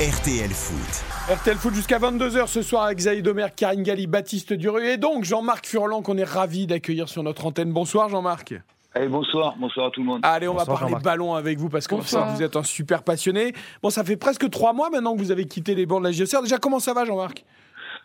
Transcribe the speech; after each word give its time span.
RTL 0.00 0.48
Foot. 0.48 1.04
RTL 1.30 1.56
Foot 1.58 1.74
jusqu'à 1.74 1.98
22h 1.98 2.46
ce 2.46 2.62
soir 2.62 2.84
avec 2.84 3.00
Zaïd 3.00 3.28
Omer, 3.28 3.54
Karine 3.54 3.82
Galli, 3.82 4.06
Baptiste 4.06 4.54
Duru 4.54 4.82
et 4.82 4.96
donc 4.96 5.24
Jean-Marc 5.24 5.66
Furlan 5.66 6.00
qu'on 6.00 6.16
est 6.16 6.24
ravi 6.24 6.66
d'accueillir 6.66 7.06
sur 7.06 7.22
notre 7.22 7.44
antenne. 7.44 7.70
Bonsoir 7.70 8.08
Jean-Marc. 8.08 8.54
Allez, 8.94 9.08
bonsoir, 9.08 9.56
bonsoir 9.58 9.88
à 9.88 9.90
tout 9.90 10.00
le 10.00 10.06
monde. 10.06 10.20
Allez, 10.22 10.48
on 10.48 10.54
va 10.54 10.64
parler 10.64 10.94
ballon 11.04 11.34
avec 11.34 11.58
vous 11.58 11.68
parce 11.68 11.86
que 11.86 11.96
vous 11.96 12.42
êtes 12.42 12.56
un 12.56 12.62
super 12.62 13.02
passionné. 13.02 13.52
Bon, 13.82 13.90
ça 13.90 14.02
fait 14.02 14.16
presque 14.16 14.48
trois 14.48 14.72
mois 14.72 14.88
maintenant 14.88 15.12
que 15.12 15.18
vous 15.18 15.32
avez 15.32 15.44
quitté 15.44 15.74
les 15.74 15.84
bancs 15.84 16.00
de 16.00 16.06
la 16.06 16.12
JOCR. 16.12 16.44
Déjà, 16.44 16.56
comment 16.56 16.78
ça 16.78 16.94
va, 16.94 17.04
Jean-Marc? 17.04 17.44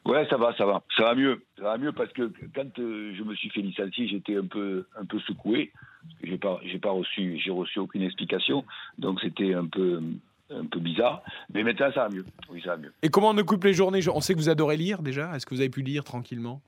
Ouais, 0.04 0.28
ça 0.30 0.36
va, 0.36 0.54
ça 0.58 0.66
va, 0.66 0.84
ça 0.98 1.04
va 1.04 1.16
mieux, 1.16 1.46
ça 1.58 1.64
va 1.64 1.78
mieux 1.78 1.94
parce 1.94 2.12
que 2.12 2.30
quand 2.54 2.78
euh, 2.78 3.14
je 3.18 3.24
me 3.24 3.34
suis 3.36 3.50
fait 3.52 3.62
licencier, 3.62 4.10
j'étais 4.10 4.36
un 4.36 4.48
peu, 4.48 4.86
un 5.00 5.06
peu 5.06 5.18
secoué. 5.22 5.72
J'ai 6.24 6.38
pas, 6.38 6.60
j'ai 6.66 6.78
pas 6.78 6.92
reçu, 6.92 7.40
j'ai 7.42 7.52
reçu 7.52 7.80
aucune 7.80 8.02
explication, 8.02 8.66
donc 9.00 9.22
c'était 9.22 9.54
un 9.54 9.66
peu, 9.66 10.02
un 10.50 10.66
peu 10.66 10.80
bizarre. 10.80 11.22
Mais 11.54 11.64
maintenant, 11.64 11.92
ça 11.94 12.08
va 12.08 12.10
mieux. 12.10 12.26
Oui, 12.50 12.62
ça 12.64 12.72
va 12.72 12.78
mieux. 12.78 12.94
Et 13.02 13.10
comment 13.10 13.30
on 13.30 13.38
occupe 13.38 13.64
les 13.64 13.74
journées 13.74 14.00
On 14.14 14.22
sait 14.22 14.34
que 14.34 14.40
vous 14.40 14.50
adorez 14.50 14.78
lire 14.78 15.02
déjà. 15.02 15.36
Est-ce 15.36 15.46
que 15.46 15.54
vous 15.54 15.62
avez 15.62 15.70
pu 15.70 15.82
lire 15.82 16.04
tranquillement? 16.04 16.62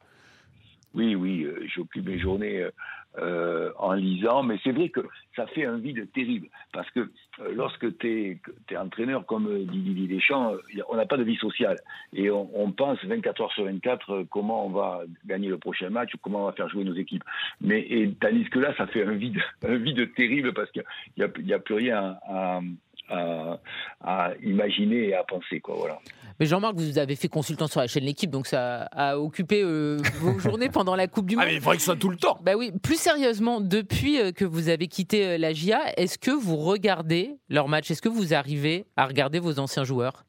Oui, 0.94 1.16
oui, 1.16 1.44
euh, 1.44 1.64
j'occupe 1.68 2.08
mes 2.08 2.18
journées 2.18 2.62
euh, 2.64 2.72
euh, 3.20 3.72
en 3.78 3.94
lisant, 3.94 4.42
mais 4.42 4.58
c'est 4.64 4.72
vrai 4.72 4.90
que 4.90 5.02
ça 5.36 5.46
fait 5.46 5.66
un 5.66 5.78
vide 5.78 6.12
terrible, 6.12 6.48
parce 6.74 6.90
que 6.92 7.12
lorsque 7.54 7.98
tu 8.00 8.40
es, 8.72 8.78
entraîneur 8.78 9.26
comme 9.26 9.66
dit 9.66 9.80
Didier 9.80 10.08
Deschamps, 10.08 10.54
on 10.90 10.96
n'a 10.96 11.06
pas 11.06 11.18
de 11.18 11.24
vie 11.24 11.36
sociale, 11.36 11.78
et 12.14 12.32
on, 12.32 12.72
pense 12.72 13.04
24 13.04 13.42
heures 13.42 13.52
sur 13.52 13.66
24 13.66 14.26
comment 14.32 14.66
on 14.66 14.70
va 14.70 15.02
gagner 15.26 15.50
le 15.50 15.58
prochain 15.58 15.90
match, 15.90 16.14
ou 16.16 16.18
comment 16.22 16.44
on 16.44 16.46
va 16.46 16.54
faire 16.54 16.70
jouer 16.70 16.84
nos 16.84 16.96
équipes. 16.96 17.24
Mais 17.62 17.82
et, 17.82 18.12
tandis 18.20 18.46
que 18.50 18.60
là, 18.60 18.74
ça 18.78 18.88
fait 18.88 19.04
un 19.04 19.14
vide, 19.14 19.40
un 19.68 19.78
vide 19.78 20.14
terrible, 20.16 20.54
parce 20.54 20.72
qu'il 20.72 20.84
n'y 21.18 21.24
a, 21.24 21.30
y 21.40 21.54
a, 21.54 21.60
plus 21.60 21.76
rien 21.76 22.18
à 22.28 22.58
à, 22.58 22.62
imaginer 24.44 25.10
et 25.10 25.16
à 25.16 25.24
penser. 25.24 25.60
Quoi, 25.60 25.76
voilà. 25.76 26.00
Mais 26.40 26.46
Jean-Marc, 26.46 26.76
vous 26.76 27.00
avez 27.00 27.16
fait 27.16 27.30
consultant 27.30 27.68
sur 27.68 27.80
la 27.80 27.88
chaîne 27.88 28.04
L'équipe, 28.04 28.30
donc 28.30 28.46
ça 28.46 28.84
a 28.92 29.18
occupé 29.18 29.62
euh, 29.64 29.98
vos 30.20 30.38
journées 30.40 30.70
pendant 30.70 30.96
la 30.96 31.08
Coupe 31.08 31.26
du 31.26 31.36
Monde. 31.36 31.46
Ah, 31.46 31.50
mais 31.50 31.56
il 31.56 31.62
faudrait 31.62 31.78
que 31.78 31.84
ça 31.84 31.96
tout 31.96 32.10
le 32.10 32.16
temps. 32.16 32.38
Bah 32.44 32.54
oui, 32.56 32.72
plus 32.84 33.00
sérieusement, 33.00 33.60
depuis 33.60 34.20
euh, 34.20 34.32
que 34.32 34.46
vous 34.46 34.70
avez 34.70 34.88
quitté 34.88 35.26
euh, 35.26 35.38
la 35.38 35.52
GIA, 35.52 35.80
est-ce 35.98 36.20
que 36.20 36.32
vous 36.32 36.58
regardez 36.58 37.38
leur 37.50 37.68
match? 37.68 37.90
Est-ce 37.90 38.04
que 38.04 38.10
vous 38.10 38.36
arrivez 38.36 38.86
à 38.98 39.08
regarder 39.08 39.40
vos 39.40 39.60
anciens 39.60 39.84
joueurs? 39.84 40.26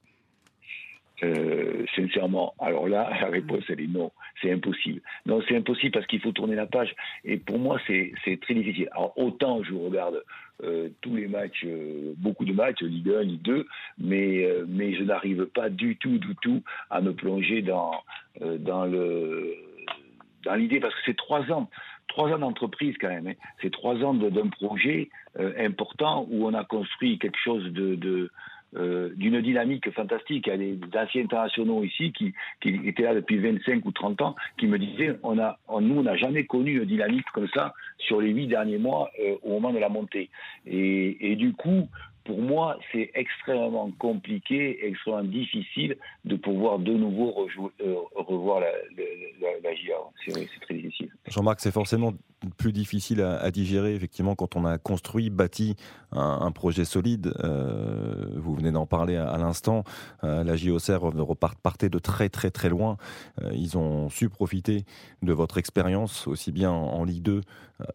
Sincèrement, 1.97 2.55
alors 2.61 2.89
là, 2.89 3.11
la 3.21 3.29
réponse, 3.29 3.65
elle 3.69 3.81
est 3.81 3.87
non. 3.89 4.13
C'est 4.41 4.53
impossible. 4.53 5.01
Non, 5.27 5.41
c'est 5.49 5.57
impossible 5.57 5.93
parce 5.93 6.07
qu'il 6.07 6.21
faut 6.21 6.33
tourner 6.33 6.55
la 6.55 6.67
page. 6.67 6.95
Et 7.25 7.37
pour 7.37 7.59
moi, 7.59 7.81
c'est 7.87 8.13
très 8.41 8.55
difficile. 8.55 8.89
Alors, 8.93 9.13
autant 9.17 9.63
je 9.63 9.75
regarde 9.75 10.23
euh, 10.65 10.89
tous 11.03 11.15
les 11.15 11.29
matchs, 11.29 11.63
euh, 11.65 12.15
beaucoup 12.17 12.45
de 12.45 12.53
matchs, 12.53 12.83
Ligue 12.83 13.11
1, 13.11 13.23
Ligue 13.23 13.43
2, 13.43 13.67
mais, 13.99 14.45
euh, 14.45 14.65
mais 14.69 14.93
je 14.95 15.05
n'arrive 15.05 15.47
pas 15.47 15.71
du 15.71 15.97
tout, 15.97 16.19
du 16.19 16.35
tout 16.43 16.65
à 16.91 17.01
me 17.01 17.13
plonger 17.13 17.63
dans, 17.63 17.93
dans 18.41 18.85
le 18.85 19.55
dans 20.45 20.55
l'idée, 20.55 20.81
parce 20.81 20.95
que 20.95 21.01
c'est 21.05 21.17
trois 21.17 21.51
ans, 21.53 21.69
trois 22.09 22.33
ans 22.33 22.39
d'entreprise 22.39 22.97
quand 23.01 23.09
même, 23.09 23.29
hein. 23.29 23.35
c'est 23.61 23.71
trois 23.71 23.97
ans 24.03 24.15
d'un 24.15 24.49
projet 24.49 25.11
important 25.59 26.27
où 26.31 26.47
on 26.47 26.55
a 26.55 26.65
construit 26.65 27.19
quelque 27.19 27.39
chose 27.39 27.65
de 27.73 28.31
euh, 28.77 29.11
d'une 29.17 29.41
dynamique 29.41 29.91
fantastique. 29.93 30.47
Il 30.47 30.51
y 30.51 30.53
a 30.53 30.57
des 30.59 30.79
anciens 30.99 31.25
internationaux 31.25 31.83
ici 31.85 32.13
qui, 32.13 32.35
étaient 32.65 33.03
là 33.03 33.15
depuis 33.15 33.39
25 33.39 33.85
ou 33.87 33.93
30 33.93 34.21
ans 34.21 34.37
qui 34.59 34.67
me 34.67 34.79
disaient 34.79 35.19
on 35.23 35.39
a, 35.39 35.59
nous, 35.81 36.01
on 36.01 36.03
n'a 36.03 36.17
jamais 36.17 36.45
connu 36.45 36.77
une 36.77 36.85
dynamique 36.85 37.25
comme 37.33 37.49
ça 37.55 37.73
sur 37.97 38.21
les 38.21 38.31
huit 38.31 38.47
derniers 38.47 38.77
mois 38.77 39.11
euh, 39.21 39.37
au 39.43 39.53
moment 39.53 39.73
de 39.73 39.79
la 39.79 39.89
montée. 39.89 40.29
Et, 40.67 41.35
du 41.37 41.55
coup, 41.55 41.89
pour 42.25 42.43
moi, 42.43 42.79
c'est 42.93 43.11
extrêmement 43.15 43.91
compliqué, 43.99 44.87
extrêmement 44.87 45.25
difficile 45.25 45.97
de 46.27 46.37
pouvoir 46.37 46.79
de 46.79 46.93
nouveau 46.93 47.49
euh, 47.81 47.95
revoir 48.17 48.61
la, 48.61 48.69
la. 49.41 49.71
C'est 50.27 50.61
très 50.61 50.75
difficile. 50.75 51.11
Jean-Marc, 51.27 51.61
c'est 51.61 51.73
forcément 51.73 52.13
plus 52.57 52.73
difficile 52.73 53.21
à, 53.23 53.51
digérer, 53.51 53.95
effectivement, 53.95 54.35
quand 54.35 54.57
on 54.57 54.65
a 54.65 54.79
construit, 54.79 55.31
bâti 55.31 55.77
un, 56.13 56.51
projet 56.53 56.85
solide. 56.85 57.33
Euh, 57.41 58.27
vous 58.37 58.55
venez 58.55 58.71
d'en 58.73 58.87
parler 58.87 59.17
à, 59.17 59.37
l'instant. 59.39 59.85
Euh, 60.25 60.45
la 60.45 60.57
JOCR 60.57 61.01
repartait 61.03 61.89
de 61.89 61.99
très, 61.99 62.29
très, 62.29 62.51
très 62.51 62.69
loin. 62.69 62.97
ils 63.53 63.77
ont 63.77 64.09
su 64.09 64.29
profiter 64.29 64.85
de 65.23 65.33
votre 65.33 65.59
expérience, 65.59 66.27
aussi 66.27 66.53
bien 66.53 66.71
en 66.71 67.05
Ligue 67.05 67.23
2 67.23 67.41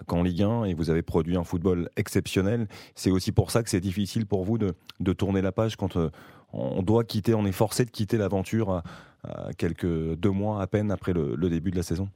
qu'en 0.05 0.23
Ligue 0.23 0.43
1, 0.43 0.65
et 0.65 0.73
vous 0.73 0.89
avez 0.89 1.01
produit 1.01 1.35
un 1.35 1.43
football 1.43 1.89
exceptionnel. 1.95 2.67
C'est 2.95 3.11
aussi 3.11 3.31
pour 3.31 3.51
ça 3.51 3.63
que 3.63 3.69
c'est 3.69 3.81
difficile 3.81 4.25
pour 4.25 4.43
vous 4.43 4.57
de, 4.57 4.73
tourner 5.13 5.41
la 5.41 5.51
page 5.51 5.75
quand 5.75 5.97
euh, 5.97 6.09
on 6.53 6.83
doit 6.83 7.03
quitter, 7.03 7.33
on 7.33 7.45
est 7.45 7.51
forcé 7.51 7.85
de 7.85 7.91
quitter 7.91 8.17
l'aventure 8.17 8.71
à, 8.71 8.83
quelques 9.57 10.15
deux 10.15 10.31
mois 10.31 10.61
à 10.61 10.67
peine 10.67 10.91
après 10.91 11.13
le, 11.13 11.49
début 11.49 11.71
de 11.71 11.77
la 11.77 11.83
saison 11.83 12.09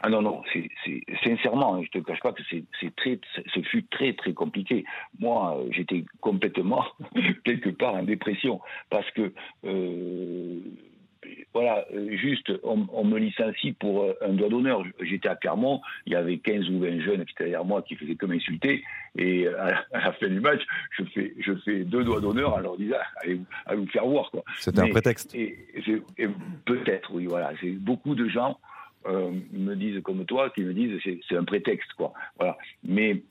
ah 0.00 0.08
non, 0.08 0.22
non, 0.22 0.42
c'est, 0.52 0.68
sincèrement, 1.24 1.82
je 1.82 1.88
ne 1.98 2.02
te 2.02 2.06
cache 2.06 2.20
pas 2.20 2.32
que 2.32 2.42
c'est, 2.50 2.96
très, 2.96 3.18
ce 3.52 3.60
fut 3.60 3.84
très, 3.84 4.12
très 4.14 4.32
compliqué. 4.32 4.84
Moi, 5.18 5.56
euh, 5.58 5.68
j'étais 5.70 6.04
complètement, 6.20 6.84
quelque 7.44 7.70
part, 7.70 7.94
en 7.94 8.02
dépression, 8.02 8.60
parce 8.90 9.10
que 9.12 9.32
euh, 9.64 10.60
voilà, 11.54 11.84
juste, 12.10 12.50
on, 12.62 13.04
me 13.04 13.18
licencie 13.18 13.72
pour 13.72 14.02
euh, 14.02 14.14
un 14.22 14.32
doigt 14.32 14.48
d'honneur. 14.48 14.82
J'étais 15.00 15.28
à 15.28 15.36
Clermont, 15.36 15.80
il 16.06 16.12
y 16.12 16.16
avait 16.16 16.38
15 16.38 16.68
ou 16.70 16.80
20 16.80 17.00
jeunes 17.00 17.24
qui 17.24 17.32
étaient 17.32 17.44
derrière 17.44 17.64
moi 17.64 17.82
qui 17.82 17.94
faisaient 17.94 18.14
que 18.14 18.26
m'insulter. 18.26 18.82
Et 19.16 19.46
à, 19.46 19.84
la 19.92 20.12
fin 20.12 20.28
du 20.28 20.40
match, 20.40 20.62
je 20.98 21.04
fais, 21.04 21.34
je 21.38 21.54
fais 21.64 21.84
deux 21.84 22.04
doigts 22.04 22.20
d'honneur 22.20 22.54
en 22.54 22.60
leur 22.60 22.76
disant 22.76 22.96
allez, 23.22 23.40
vous 23.74 23.86
faire 23.86 24.06
voir. 24.06 24.30
C'était 24.58 24.80
un 24.80 24.88
prétexte. 24.88 25.34
Et, 25.34 25.58
peut-être, 26.64 27.12
oui, 27.14 27.26
voilà. 27.26 27.52
Beaucoup 27.80 28.14
de 28.14 28.28
gens 28.28 28.58
euh, 29.06 29.32
me 29.52 29.74
disent 29.74 30.00
comme 30.02 30.24
toi, 30.24 30.50
qui 30.50 30.62
me 30.62 30.72
disent 30.72 31.00
c'est 31.28 31.36
un 31.36 31.44
prétexte. 31.44 31.92
Quoi. 31.94 32.12
Voilà. 32.38 32.56
Mais 32.84 33.22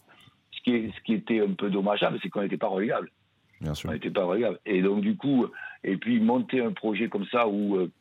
ce 0.52 0.62
qui, 0.62 0.92
ce 0.96 1.02
qui 1.04 1.14
était 1.14 1.42
un 1.42 1.54
peu 1.54 1.70
dommageable, 1.70 2.20
c'est 2.22 2.30
qu'on 2.30 2.42
n'était 2.42 2.58
pas 2.58 2.68
relégable. 2.68 3.10
Bien 3.60 3.74
sûr. 3.74 3.90
On 3.90 3.94
n'était 3.94 4.10
pas 4.10 4.26
relégable. 4.26 4.60
Et 4.66 4.82
donc, 4.82 5.02
du 5.02 5.16
coup, 5.16 5.48
et 5.84 5.98
puis 5.98 6.20
monter 6.20 6.62
un 6.62 6.72
projet 6.72 7.10
comme 7.10 7.26
ça 7.26 7.48
où 7.48 7.76
euh, 7.78 7.92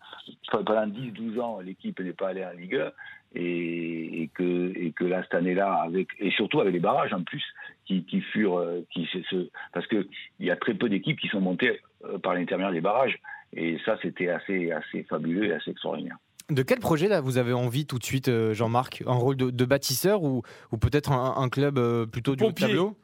pendant 0.50 0.86
10-12 0.86 1.40
ans, 1.40 1.60
l'équipe 1.60 2.00
n'est 2.00 2.12
pas 2.12 2.28
allée 2.28 2.44
en 2.44 2.52
Ligue 2.52 2.76
1 2.76 2.92
et, 3.36 4.30
que, 4.34 4.72
et 4.74 4.92
que 4.92 5.04
là, 5.04 5.22
cette 5.22 5.34
année-là, 5.34 5.82
avec, 5.82 6.08
et 6.18 6.30
surtout 6.32 6.60
avec 6.60 6.72
les 6.72 6.80
barrages 6.80 7.12
en 7.12 7.22
plus, 7.22 7.44
qui, 7.84 8.04
qui 8.04 8.20
furent. 8.20 8.58
Euh, 8.58 8.80
qui, 8.90 9.08
ce, 9.12 9.48
parce 9.72 9.86
qu'il 9.86 10.06
y 10.40 10.50
a 10.50 10.56
très 10.56 10.74
peu 10.74 10.88
d'équipes 10.88 11.20
qui 11.20 11.28
sont 11.28 11.40
montées 11.40 11.80
par 12.22 12.34
l'intermédiaire 12.34 12.72
des 12.72 12.80
barrages. 12.80 13.18
Et 13.52 13.78
ça, 13.84 13.98
c'était 14.02 14.28
assez, 14.28 14.70
assez 14.70 15.02
fabuleux 15.04 15.46
et 15.46 15.52
assez 15.52 15.70
extraordinaire. 15.70 16.16
De 16.50 16.62
quel 16.62 16.80
projet 16.80 17.08
là 17.08 17.20
vous 17.20 17.38
avez 17.38 17.52
envie 17.52 17.86
tout 17.86 17.98
de 17.98 18.04
suite, 18.04 18.30
Jean-Marc? 18.52 19.02
Un 19.06 19.14
rôle 19.14 19.36
de, 19.36 19.64
bâtisseur 19.64 20.22
ou, 20.22 20.42
ou 20.72 20.76
peut-être 20.76 21.12
un, 21.12 21.48
club 21.48 21.80
plutôt 22.10 22.36
du 22.36 22.52
tableau? 22.54 22.96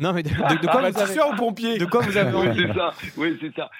Non, 0.00 0.12
mais 0.12 0.22
de, 0.22 0.30
quoi 0.30 0.90
vous 0.90 0.98
avez... 0.98 1.36
pompier? 1.36 1.78
De 1.78 1.84
quoi 1.84 2.00
vous 2.00 2.16
avez 2.16 2.34
envie 2.34 2.66
C'est 2.66 2.74
ça, 2.74 2.94
oui, 3.16 3.36
c'est 3.40 3.54
ça. 3.54 3.70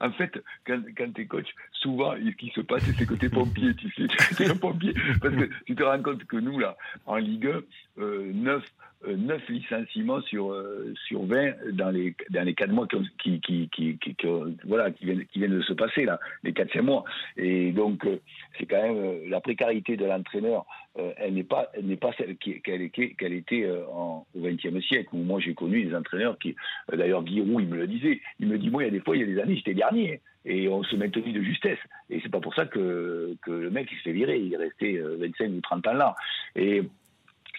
En 0.00 0.10
fait, 0.12 0.42
quand, 0.66 0.80
quand 0.96 1.12
tu 1.12 1.22
es 1.22 1.26
coach, 1.26 1.48
souvent, 1.72 2.14
ce 2.14 2.30
qui 2.36 2.50
se 2.54 2.60
passe, 2.62 2.82
c'est 2.96 3.06
que 3.06 3.14
tu 3.14 3.26
es 3.26 3.28
pompier, 3.28 3.74
tu 3.74 3.90
sais, 3.90 4.06
tu 4.36 4.42
es 4.42 4.50
un 4.50 4.56
pompier. 4.56 4.94
Parce 5.20 5.34
que 5.34 5.50
tu 5.66 5.74
te 5.74 5.82
rends 5.82 6.02
compte 6.02 6.24
que 6.24 6.36
nous, 6.36 6.58
là, 6.58 6.76
en 7.06 7.16
Ligue 7.16 7.46
1, 7.98 8.02
euh, 8.02 8.32
9, 8.32 8.62
9 9.06 9.42
euh, 9.48 9.52
licenciements 9.52 10.20
sur, 10.22 10.52
euh, 10.52 10.92
sur 11.06 11.24
20 11.24 11.72
dans 11.72 11.90
les, 11.90 12.14
dans 12.30 12.42
les 12.42 12.54
4 12.54 12.72
mois 12.72 12.86
qui, 13.22 13.40
qui, 13.40 13.68
qui, 13.68 13.98
voilà, 14.64 14.90
qui, 14.90 15.04
viennent, 15.04 15.24
qui 15.26 15.38
viennent 15.38 15.56
de 15.56 15.62
se 15.62 15.72
passer, 15.72 16.04
là, 16.04 16.18
les 16.42 16.52
4-5 16.52 16.82
mois. 16.82 17.04
Et 17.36 17.70
donc, 17.72 18.04
euh, 18.04 18.18
c'est 18.58 18.66
quand 18.66 18.82
même 18.82 19.28
la 19.28 19.40
précarité 19.40 19.96
de 19.96 20.04
l'entraîneur, 20.04 20.66
elle 21.18 21.34
n'est 21.34 21.44
pas, 21.44 21.70
n'est 21.80 21.96
pas 21.96 22.10
celle 22.18 22.36
qu'elle 22.36 22.90
qu'elle 22.90 23.32
était 23.32 23.70
au 23.70 24.26
XXe 24.36 24.84
siècle, 24.84 25.10
où 25.12 25.18
moi 25.18 25.38
j'ai 25.38 25.54
connu 25.54 25.84
des 25.84 25.94
entraîneurs 25.94 26.36
qui, 26.38 26.56
d'ailleurs 26.92 27.22
Guirou, 27.22 27.60
il 27.60 27.68
me 27.68 27.76
le 27.76 27.86
disait, 27.86 28.20
il 28.40 28.48
me 28.48 28.58
dit, 28.58 28.68
moi, 28.68 28.82
il 28.82 28.86
y 28.86 28.88
a 28.88 28.92
des 28.92 29.00
fois, 29.00 29.16
il 29.16 29.20
y 29.20 29.22
a 29.22 29.26
des 29.26 29.40
années, 29.40 29.54
j'étais 29.54 29.74
dernier. 29.74 30.20
Et 30.44 30.68
on 30.68 30.82
se 30.82 30.96
maintenait 30.96 31.32
de 31.32 31.42
justesse. 31.42 31.78
Et 32.10 32.20
c'est 32.20 32.30
pas 32.30 32.40
pour 32.40 32.54
ça 32.54 32.66
que, 32.66 33.36
que 33.42 33.50
le 33.50 33.70
mec 33.70 33.88
il 33.92 33.98
se 33.98 34.02
fait 34.02 34.12
virer, 34.12 34.40
il 34.40 34.52
est 34.52 34.56
resté 34.56 34.98
25 34.98 35.50
ou 35.50 35.60
30 35.60 35.86
ans 35.88 35.92
là. 35.92 36.16
Et 36.56 36.82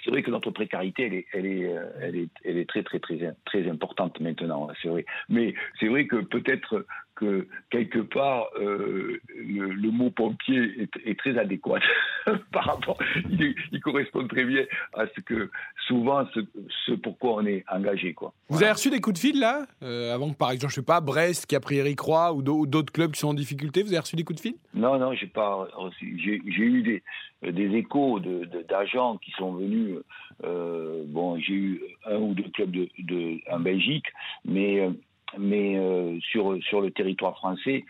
c'est 0.04 0.12
vrai 0.12 0.24
que 0.24 0.32
notre 0.32 0.52
précarité, 0.52 1.06
elle 1.06 1.14
est, 1.14 1.26
elle 1.34 1.46
est, 1.46 1.66
euh, 1.66 1.90
elle 2.02 2.16
est, 2.16 2.30
elle 2.44 2.58
est 2.58 2.70
très, 2.70 2.84
très, 2.84 3.00
très, 3.00 3.34
très 3.46 3.70
importante 3.70 4.20
maintenant, 4.20 4.70
c'est 4.82 4.90
vrai. 4.90 5.06
Mais 5.30 5.54
c'est 5.80 5.88
vrai 5.88 6.08
que 6.08 6.18
peut-être 6.18 6.86
que 7.20 7.48
quelque 7.70 8.00
part, 8.00 8.48
euh, 8.60 9.20
le, 9.36 9.92
mot 9.92 10.10
pompier 10.10 10.88
est, 11.06 11.20
très 11.20 11.38
adéquat 11.38 11.80
par 12.52 12.66
rapport. 12.66 12.98
Il, 13.30 13.80
correspond 13.82 14.26
très 14.28 14.46
bien 14.46 14.64
à 14.94 15.06
ce 15.08 15.20
que 15.22 15.50
souvent 15.88 16.26
ce, 16.34 16.92
pourquoi 16.94 17.36
on 17.36 17.46
est 17.46 17.66
engagé. 17.70 18.14
Quoi. 18.14 18.34
Vous 18.48 18.64
avez 18.64 18.72
reçu 18.72 18.90
des 18.90 19.02
coups 19.02 19.16
de 19.16 19.20
fil 19.20 19.40
là 19.40 19.66
euh, 19.84 20.14
Avant 20.14 20.32
que 20.32 20.38
par 20.38 20.52
exemple, 20.52 20.72
je 20.72 20.80
sais 20.80 20.86
pas, 20.86 21.02
Brest 21.02 21.46
qui 21.46 21.56
a 21.56 21.60
pris 21.60 21.78
Eric 21.78 22.00
Roy 22.00 22.34
ou 22.34 22.42
d'autres 22.42 22.94
clubs 22.94 23.12
qui 23.12 23.20
sont 23.20 23.30
en 23.30 23.34
difficulté, 23.34 23.84
vous 23.84 23.90
avez 23.90 24.00
reçu 24.00 24.16
des 24.16 24.24
coups 24.24 24.38
de 24.38 24.42
fil? 24.42 24.56
Non, 24.74 24.98
non, 24.98 25.14
j'ai 25.14 25.28
pas 25.28 25.68
reçu. 25.76 26.20
J'ai 26.24 26.64
eu 26.64 26.84
des, 26.84 27.52
des 27.52 27.76
échos 27.78 28.20
d'agents 28.20 29.16
de, 29.16 29.20
qui 29.20 29.32
sont 29.32 29.54
venus. 29.54 29.98
Euh, 30.46 31.04
bon, 31.08 31.38
j'ai 31.40 31.54
eu 31.54 31.82
un 32.06 32.18
ou 32.18 32.34
deux 32.34 32.50
clubs 32.54 32.72
de, 32.72 33.52
en 33.52 33.60
Belgique, 33.60 34.06
mais 34.46 34.90
mais 35.38 35.78
sur, 36.22 36.58
sur 36.64 36.82
le 36.82 36.92
territoire 36.92 37.36
français, 37.38 37.86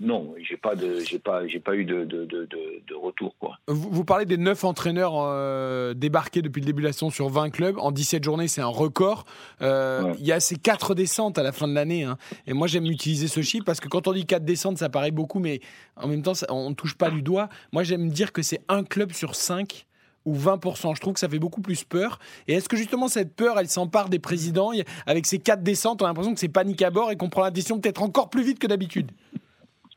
non, 0.00 0.34
j'ai 0.42 0.56
pas 0.56 0.74
de, 0.74 0.98
j'ai 1.00 1.20
pas, 1.20 1.46
j'ai 1.46 1.60
pas 1.60 1.76
eu 1.76 1.84
de, 1.84 2.04
de, 2.04 2.24
de, 2.24 2.48
de 2.48 2.94
retour 2.94 3.36
quoi. 3.38 3.58
Vous, 3.68 3.88
vous, 3.90 4.04
parlez 4.04 4.26
des 4.26 4.36
neuf 4.36 4.64
entraîneurs 4.64 5.14
euh, 5.16 5.94
débarqués 5.94 6.42
depuis 6.42 6.60
le 6.60 6.66
début 6.66 6.82
de 6.82 6.88
la 6.88 6.92
saison 6.92 7.10
sur 7.10 7.28
20 7.28 7.50
clubs 7.50 7.78
en 7.78 7.92
17 7.92 8.24
journées, 8.24 8.48
c'est 8.48 8.60
un 8.60 8.66
record. 8.66 9.24
Euh, 9.62 10.12
il 10.18 10.26
y 10.26 10.32
a 10.32 10.40
ces 10.40 10.56
quatre 10.56 10.96
descentes 10.96 11.38
à 11.38 11.44
la 11.44 11.52
fin 11.52 11.68
de 11.68 11.74
l'année, 11.74 12.02
hein. 12.02 12.18
et 12.48 12.54
moi 12.54 12.66
j'aime 12.66 12.86
utiliser 12.86 13.28
ce 13.28 13.40
chiffre 13.40 13.64
parce 13.64 13.78
que 13.78 13.88
quand 13.88 14.08
on 14.08 14.12
dit 14.12 14.26
quatre 14.26 14.44
descentes, 14.44 14.78
ça 14.78 14.88
paraît 14.88 15.12
beaucoup, 15.12 15.38
mais 15.38 15.60
en 15.94 16.08
même 16.08 16.22
temps, 16.22 16.32
on 16.50 16.70
ne 16.70 16.74
touche 16.74 16.96
pas 16.96 17.10
du 17.10 17.22
doigt. 17.22 17.48
Moi 17.72 17.84
j'aime 17.84 18.08
dire 18.08 18.32
que 18.32 18.42
c'est 18.42 18.62
un 18.68 18.82
club 18.82 19.12
sur 19.12 19.36
cinq 19.36 19.86
ou 20.24 20.34
20%. 20.34 20.94
Je 20.94 21.00
trouve 21.00 21.14
que 21.14 21.20
ça 21.20 21.28
fait 21.28 21.38
beaucoup 21.38 21.60
plus 21.60 21.84
peur. 21.84 22.18
Et 22.48 22.54
est-ce 22.54 22.68
que 22.68 22.76
justement 22.76 23.08
cette 23.08 23.34
peur, 23.36 23.58
elle 23.58 23.68
s'empare 23.68 24.08
des 24.08 24.18
présidents 24.18 24.70
Avec 25.06 25.26
ces 25.26 25.38
quatre 25.38 25.62
descentes, 25.62 26.02
on 26.02 26.04
a 26.04 26.08
l'impression 26.08 26.34
que 26.34 26.40
c'est 26.40 26.48
panique 26.48 26.82
à 26.82 26.90
bord 26.90 27.10
et 27.10 27.16
qu'on 27.16 27.28
prend 27.28 27.42
la 27.42 27.50
décision 27.50 27.80
peut-être 27.80 28.02
encore 28.02 28.30
plus 28.30 28.42
vite 28.42 28.58
que 28.58 28.66
d'habitude? 28.66 29.10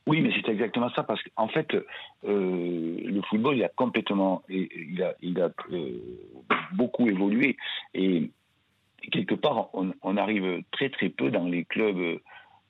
Oui, 0.08 0.22
mais 0.22 0.30
c'est 0.34 0.50
exactement 0.50 0.88
ça, 0.96 1.02
parce 1.02 1.22
qu'en 1.22 1.48
fait, 1.48 1.68
euh, 1.74 2.96
le 3.04 3.20
football, 3.28 3.58
il 3.58 3.62
a 3.62 3.68
complètement, 3.68 4.42
il 4.48 5.02
a, 5.02 5.14
il 5.20 5.38
a 5.38 5.50
euh, 5.70 6.00
beaucoup 6.72 7.06
évolué, 7.08 7.58
et 7.92 8.30
quelque 9.12 9.34
part, 9.34 9.68
on, 9.74 10.16
arrive 10.16 10.62
très 10.70 10.88
très 10.88 11.10
peu 11.10 11.30
dans 11.30 11.44
les 11.44 11.66
clubs 11.66 12.20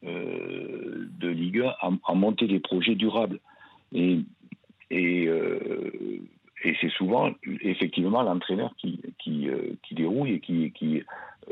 euh, 0.04 1.08
de 1.16 1.28
Ligue 1.28 1.60
1 1.60 1.98
à, 2.04 2.14
monter 2.14 2.48
des 2.48 2.58
projets 2.58 2.96
durables. 2.96 3.38
Et, 3.92 4.18
et, 4.90 5.28
et 6.64 6.76
c'est 6.80 6.90
souvent, 6.90 7.30
effectivement, 7.60 8.22
l'entraîneur 8.22 8.74
qui, 8.76 9.00
qui, 9.18 9.48
qui, 9.82 9.94
dérouille 9.94 10.32
et 10.34 10.40
qui, 10.40 10.72
qui 10.72 11.02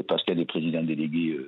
parce 0.09 0.23
qu'il 0.25 0.35
y 0.35 0.37
a 0.37 0.41
des 0.41 0.47
présidents 0.47 0.83
délégués 0.83 1.39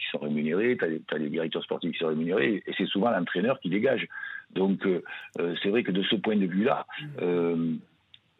qui 0.00 0.06
sont 0.10 0.18
rémunérés, 0.18 0.76
tu 0.76 1.14
as, 1.14 1.18
les 1.18 1.28
directeurs 1.28 1.62
sportifs 1.62 1.92
qui 1.92 1.98
sont 1.98 2.08
rémunérés, 2.08 2.62
et 2.66 2.72
c'est 2.76 2.86
souvent 2.86 3.10
l'entraîneur 3.10 3.60
qui 3.60 3.68
dégage. 3.68 4.08
Donc 4.52 4.84
euh, 4.86 5.02
euh, 5.38 5.54
c'est 5.62 5.68
vrai 5.68 5.82
que 5.82 5.92
de 5.92 6.02
ce 6.02 6.16
point 6.16 6.36
de 6.36 6.46
vue-là, 6.46 6.86
mmh. 7.00 7.76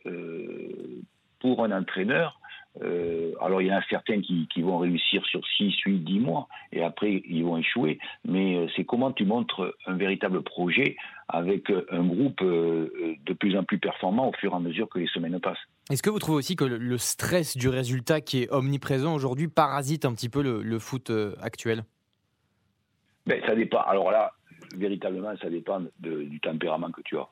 euh, 0.07 1.03
pour 1.41 1.65
un 1.65 1.73
entraîneur, 1.73 2.40
euh, 2.83 3.33
alors 3.41 3.61
il 3.61 3.69
y 3.69 3.73
en 3.73 3.79
a 3.79 3.83
certains 3.91 4.21
qui, 4.21 4.47
vont 4.63 4.79
réussir 4.79 5.25
sur 5.27 5.45
6, 5.57 5.73
8, 5.85 5.99
10 6.01 6.21
mois 6.21 6.49
et 6.73 6.83
après 6.83 7.23
ils 7.29 7.45
vont 7.45 7.57
échouer. 7.57 7.99
Mais 8.25 8.57
euh, 8.57 8.67
c'est 8.77 8.85
comment 8.85 9.13
tu 9.13 9.25
montres 9.25 9.75
un 9.87 9.95
véritable 9.95 10.43
projet 10.43 10.97
avec 11.29 11.71
euh, 11.71 11.87
un 11.91 12.05
groupe 12.05 12.43
de 12.43 13.33
plus 13.39 13.57
en 13.57 13.65
plus 13.65 13.79
performant 13.79 14.29
au 14.29 14.33
fur 14.35 14.53
et 14.53 14.57
à 14.57 14.61
mesure 14.61 14.89
que 14.89 14.99
les 14.99 15.09
semaines 15.09 15.41
passent. 15.41 15.59
Est-ce 15.91 16.03
que 16.03 16.11
vous 16.11 16.19
trouvez 16.19 16.39
aussi 16.39 16.57
que 16.57 16.65
le 16.65 16.99
stress 16.99 17.57
du 17.57 17.69
résultat 17.69 18.21
qui 18.21 18.43
est 18.43 18.53
omniprésent 18.53 19.15
aujourd'hui 19.15 19.49
parasite 19.49 20.05
un 20.05 20.15
petit 20.15 20.29
peu 20.29 20.43
le, 20.43 20.79
foot 20.79 21.11
actuel? 21.43 21.83
Ben, 23.27 23.41
Ça 23.47 23.55
dépend. 23.57 23.81
Alors 23.81 24.13
là, 24.13 24.33
véritablement, 24.77 25.35
ça 25.43 25.51
dépend 25.51 25.83
du 25.99 26.39
tempérament 26.41 26.93
que 26.93 27.03
tu 27.03 27.17
as. 27.19 27.29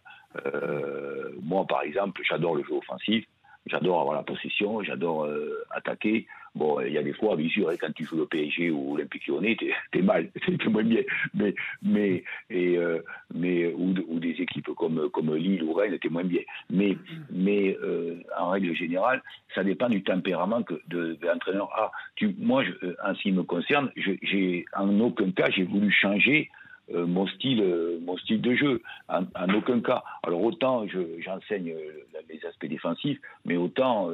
moi, 1.41 1.65
par 1.67 1.83
exemple, 1.83 2.21
j'adore 2.29 2.57
le 2.57 2.65
jeu 2.65 2.75
offensif. 2.75 3.25
J'adore 3.69 4.01
avoir 4.01 4.17
la 4.17 4.23
possession, 4.23 4.83
j'adore 4.83 5.25
euh, 5.25 5.65
attaquer. 5.71 6.27
Bon, 6.55 6.81
il 6.81 6.93
y 6.93 6.99
a 6.99 7.03
des 7.03 7.13
fois, 7.13 7.37
bien 7.37 7.49
sûr, 7.49 7.69
hein, 7.69 7.75
quand 7.79 7.93
tu 7.93 8.05
joues 8.05 8.17
le 8.17 8.27
PSG 8.27 8.71
ou 8.71 8.97
l'Olympique 8.97 9.27
Lyonnais, 9.27 9.57
t'es 9.57 9.73
es 9.99 10.03
mal, 10.03 10.29
t'es 10.47 10.69
moins 10.69 10.83
bien. 10.83 11.03
Mais, 11.35 11.55
mais, 11.83 12.25
et, 12.51 12.79
euh, 12.79 13.01
mais 13.35 13.73
ou, 13.73 14.19
des 14.19 14.31
équipes 14.41 14.71
comme, 14.77 15.09
comme 15.11 15.35
Lille 15.37 15.63
ou 15.63 15.73
Rennes, 15.73 15.99
t'es 15.99 16.09
moins 16.09 16.25
bien. 16.25 16.43
Mais, 16.71 16.97
mais 17.31 17.77
euh, 17.83 18.17
en 18.39 18.51
règle 18.51 18.75
générale, 18.75 19.23
ça 19.55 19.63
dépend 19.63 19.89
du 19.89 20.03
tempérament 20.03 20.63
que 20.63 20.81
de, 20.89 21.17
l'entraîneur. 21.23 21.71
Ah, 21.77 21.93
tu, 22.17 22.35
moi, 22.39 22.65
je, 22.65 22.73
en 23.05 23.15
ce 23.15 23.23
qui 23.23 23.33
me 23.33 23.43
concerne, 23.43 23.91
j'ai 23.97 24.65
en 24.77 24.99
aucun 25.01 25.31
cas 25.31 25.51
j'ai 25.51 25.65
voulu 25.65 25.93
changer 25.93 26.51
euh, 26.95 27.07
mon 27.07 27.27
style, 27.27 27.61
euh, 27.61 27.99
mon 28.03 28.17
style 28.17 28.41
de 28.41 28.55
jeu, 28.55 28.83
en, 29.09 29.25
aucun 29.55 29.81
cas. 29.81 30.03
Alors 30.23 30.43
autant 30.43 30.87
j'enseigne 30.87 31.73
euh, 31.73 32.23
les 32.31 32.45
aspects 32.47 32.67
défensifs, 32.67 33.19
mais 33.45 33.57
autant 33.57 34.09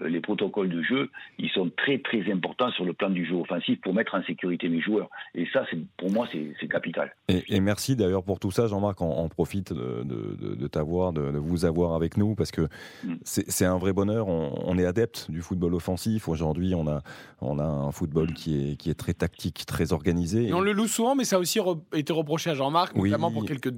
les 0.00 0.20
protocoles 0.20 0.68
de 0.68 0.82
jeu, 0.82 1.10
ils 1.38 1.50
sont 1.50 1.70
très 1.76 1.98
très 1.98 2.30
importants 2.32 2.70
sur 2.72 2.84
le 2.84 2.92
plan 2.92 3.10
du 3.10 3.24
jeu 3.26 3.34
offensif 3.34 3.80
pour 3.80 3.94
mettre 3.94 4.14
en 4.14 4.22
sécurité 4.24 4.68
mes 4.68 4.80
joueurs. 4.80 5.08
Et 5.34 5.46
ça, 5.52 5.64
c'est 5.70 5.78
pour 5.96 6.10
moi, 6.10 6.26
c'est 6.32 6.68
capital. 6.68 7.14
Et, 7.28 7.60
merci 7.60 7.94
d'ailleurs 7.94 8.24
pour 8.24 8.40
tout 8.40 8.50
ça, 8.50 8.66
Jean-Marc. 8.66 9.00
On, 9.00 9.28
profite 9.28 9.72
de, 9.72 10.02
de, 10.04 10.54
de 10.54 10.66
t'avoir, 10.66 11.12
de, 11.12 11.22
vous 11.38 11.64
avoir 11.64 11.94
avec 11.94 12.16
nous, 12.16 12.34
parce 12.34 12.50
que 12.50 12.62
mm. 13.04 13.14
c'est 13.24 13.64
un 13.64 13.78
vrai 13.78 13.92
bonheur. 13.92 14.28
On, 14.28 14.76
est 14.78 14.84
adepte 14.84 15.30
du 15.30 15.42
football 15.42 15.74
offensif. 15.74 16.28
Aujourd'hui, 16.28 16.74
on 16.74 16.88
a, 16.88 17.02
on 17.40 17.58
a 17.58 17.64
un 17.64 17.92
football 17.92 18.32
qui 18.32 18.72
est, 18.72 18.76
qui 18.76 18.90
est 18.90 18.94
très 18.94 19.14
tactique, 19.14 19.64
très 19.66 19.92
organisé. 19.92 20.52
on 20.52 20.60
le 20.60 20.72
loue 20.72 20.88
souvent, 20.88 21.14
mais 21.14 21.24
ça 21.24 21.36
a 21.36 21.38
aussi 21.38 21.60
été 21.92 22.11
reproché 22.12 22.50
à 22.50 22.54
Jean-Marc, 22.54 22.94
notamment 22.94 23.30
pour 23.30 23.44
quelques 23.44 23.72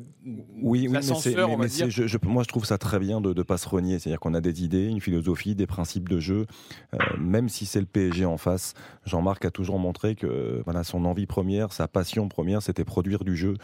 oui, 0.62 0.88
oui 0.88 0.88
mais, 0.88 1.00
Je, 1.02 2.16
moi, 2.26 2.42
je 2.42 2.48
trouve 2.48 2.64
ça 2.64 2.78
très 2.78 2.98
bien 2.98 3.20
de 3.20 3.32
ne 3.32 3.42
pas 3.42 3.58
se 3.58 3.68
renier. 3.68 3.98
C'est-à-dire 3.98 4.20
qu'on 4.20 4.34
a 4.34 4.40
des 4.40 4.64
idées, 4.64 4.86
une 4.86 5.00
philosophie, 5.00 5.54
des 5.54 5.66
principes 5.66 6.08
de 6.08 6.18
jeu. 6.18 6.46
Euh, 6.94 6.98
même 7.18 7.48
si 7.48 7.66
c'est 7.66 7.80
le 7.80 7.86
PSG 7.86 8.24
en 8.24 8.36
face, 8.36 8.74
Jean-Marc 9.04 9.44
a 9.44 9.50
toujours 9.50 9.78
montré 9.78 10.14
que 10.14 10.62
voilà, 10.64 10.84
son 10.84 11.04
envie 11.04 11.26
première, 11.26 11.72
sa 11.72 11.88
passion 11.88 12.28
première, 12.28 12.62
c'était 12.62 12.84
produire 12.84 13.24
du 13.24 13.36
jeu. 13.36 13.54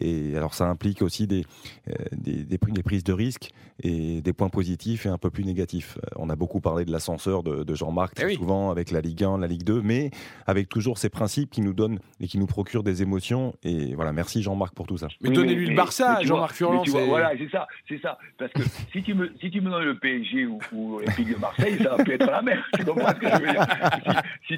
Et 0.00 0.36
alors, 0.36 0.54
ça 0.54 0.68
implique 0.68 1.02
aussi 1.02 1.26
des, 1.26 1.44
euh, 1.88 1.94
des, 2.12 2.44
des, 2.44 2.58
prises 2.82 3.04
de 3.04 3.12
risques 3.12 3.52
et 3.82 4.20
des 4.20 4.32
points 4.32 4.48
positifs 4.48 5.06
et 5.06 5.08
un 5.08 5.18
peu 5.18 5.30
plus 5.30 5.44
négatifs. 5.44 5.98
Euh, 5.98 6.08
on 6.16 6.30
a 6.30 6.36
beaucoup 6.36 6.60
parlé 6.60 6.84
de 6.84 6.90
l'ascenseur 6.90 7.42
de, 7.42 7.74
Jean-Marc, 7.74 8.14
eh 8.16 8.22
très 8.22 8.34
souvent 8.34 8.70
avec 8.70 8.90
la 8.90 9.00
Ligue 9.00 9.22
1, 9.22 9.38
la 9.38 9.46
Ligue 9.46 9.62
2, 9.62 9.82
mais 9.82 10.10
avec 10.46 10.68
toujours 10.68 10.98
ces 10.98 11.10
principes 11.10 11.50
qui 11.50 11.60
nous 11.60 11.74
donnent 11.74 12.00
et 12.20 12.26
qui 12.26 12.38
nous 12.38 12.46
procurent 12.46 12.82
des 12.82 13.02
émotions. 13.02 13.54
Et 13.62 13.94
voilà, 13.94 14.12
merci 14.18 14.42
Jean-Marc 14.42 14.74
pour 14.74 14.88
tout 14.88 14.98
ça. 14.98 15.06
Mais 15.20 15.30
donnez-lui 15.30 15.68
le 15.68 15.76
Barça, 15.76 16.20
Jean-Marc 16.22 16.54
Furlan. 16.54 16.82
Voilà, 17.06 17.30
c'est 17.38 17.50
ça, 17.50 17.68
c'est 17.88 18.00
ça. 18.00 18.18
Parce 18.36 18.52
que 18.52 18.62
si 18.92 19.02
tu 19.02 19.14
me, 19.14 19.32
si 19.40 19.48
tu 19.48 19.60
me 19.60 19.70
donnes 19.70 19.84
le 19.84 19.96
PSG 19.96 20.46
ou, 20.46 20.58
ou 20.72 21.00
de 21.00 21.40
Marseille, 21.40 21.78
ça 21.78 21.90
va 21.90 22.02
plus 22.02 22.14
être 22.14 22.26
la 22.26 22.42
mer. 22.42 22.68
Tu 22.76 22.84
comprends 22.84 23.14
ce 23.14 23.20
que 23.20 23.28
je 23.28 23.42
veux 23.42 23.52
dire? 23.52 24.22
Si, 24.48 24.54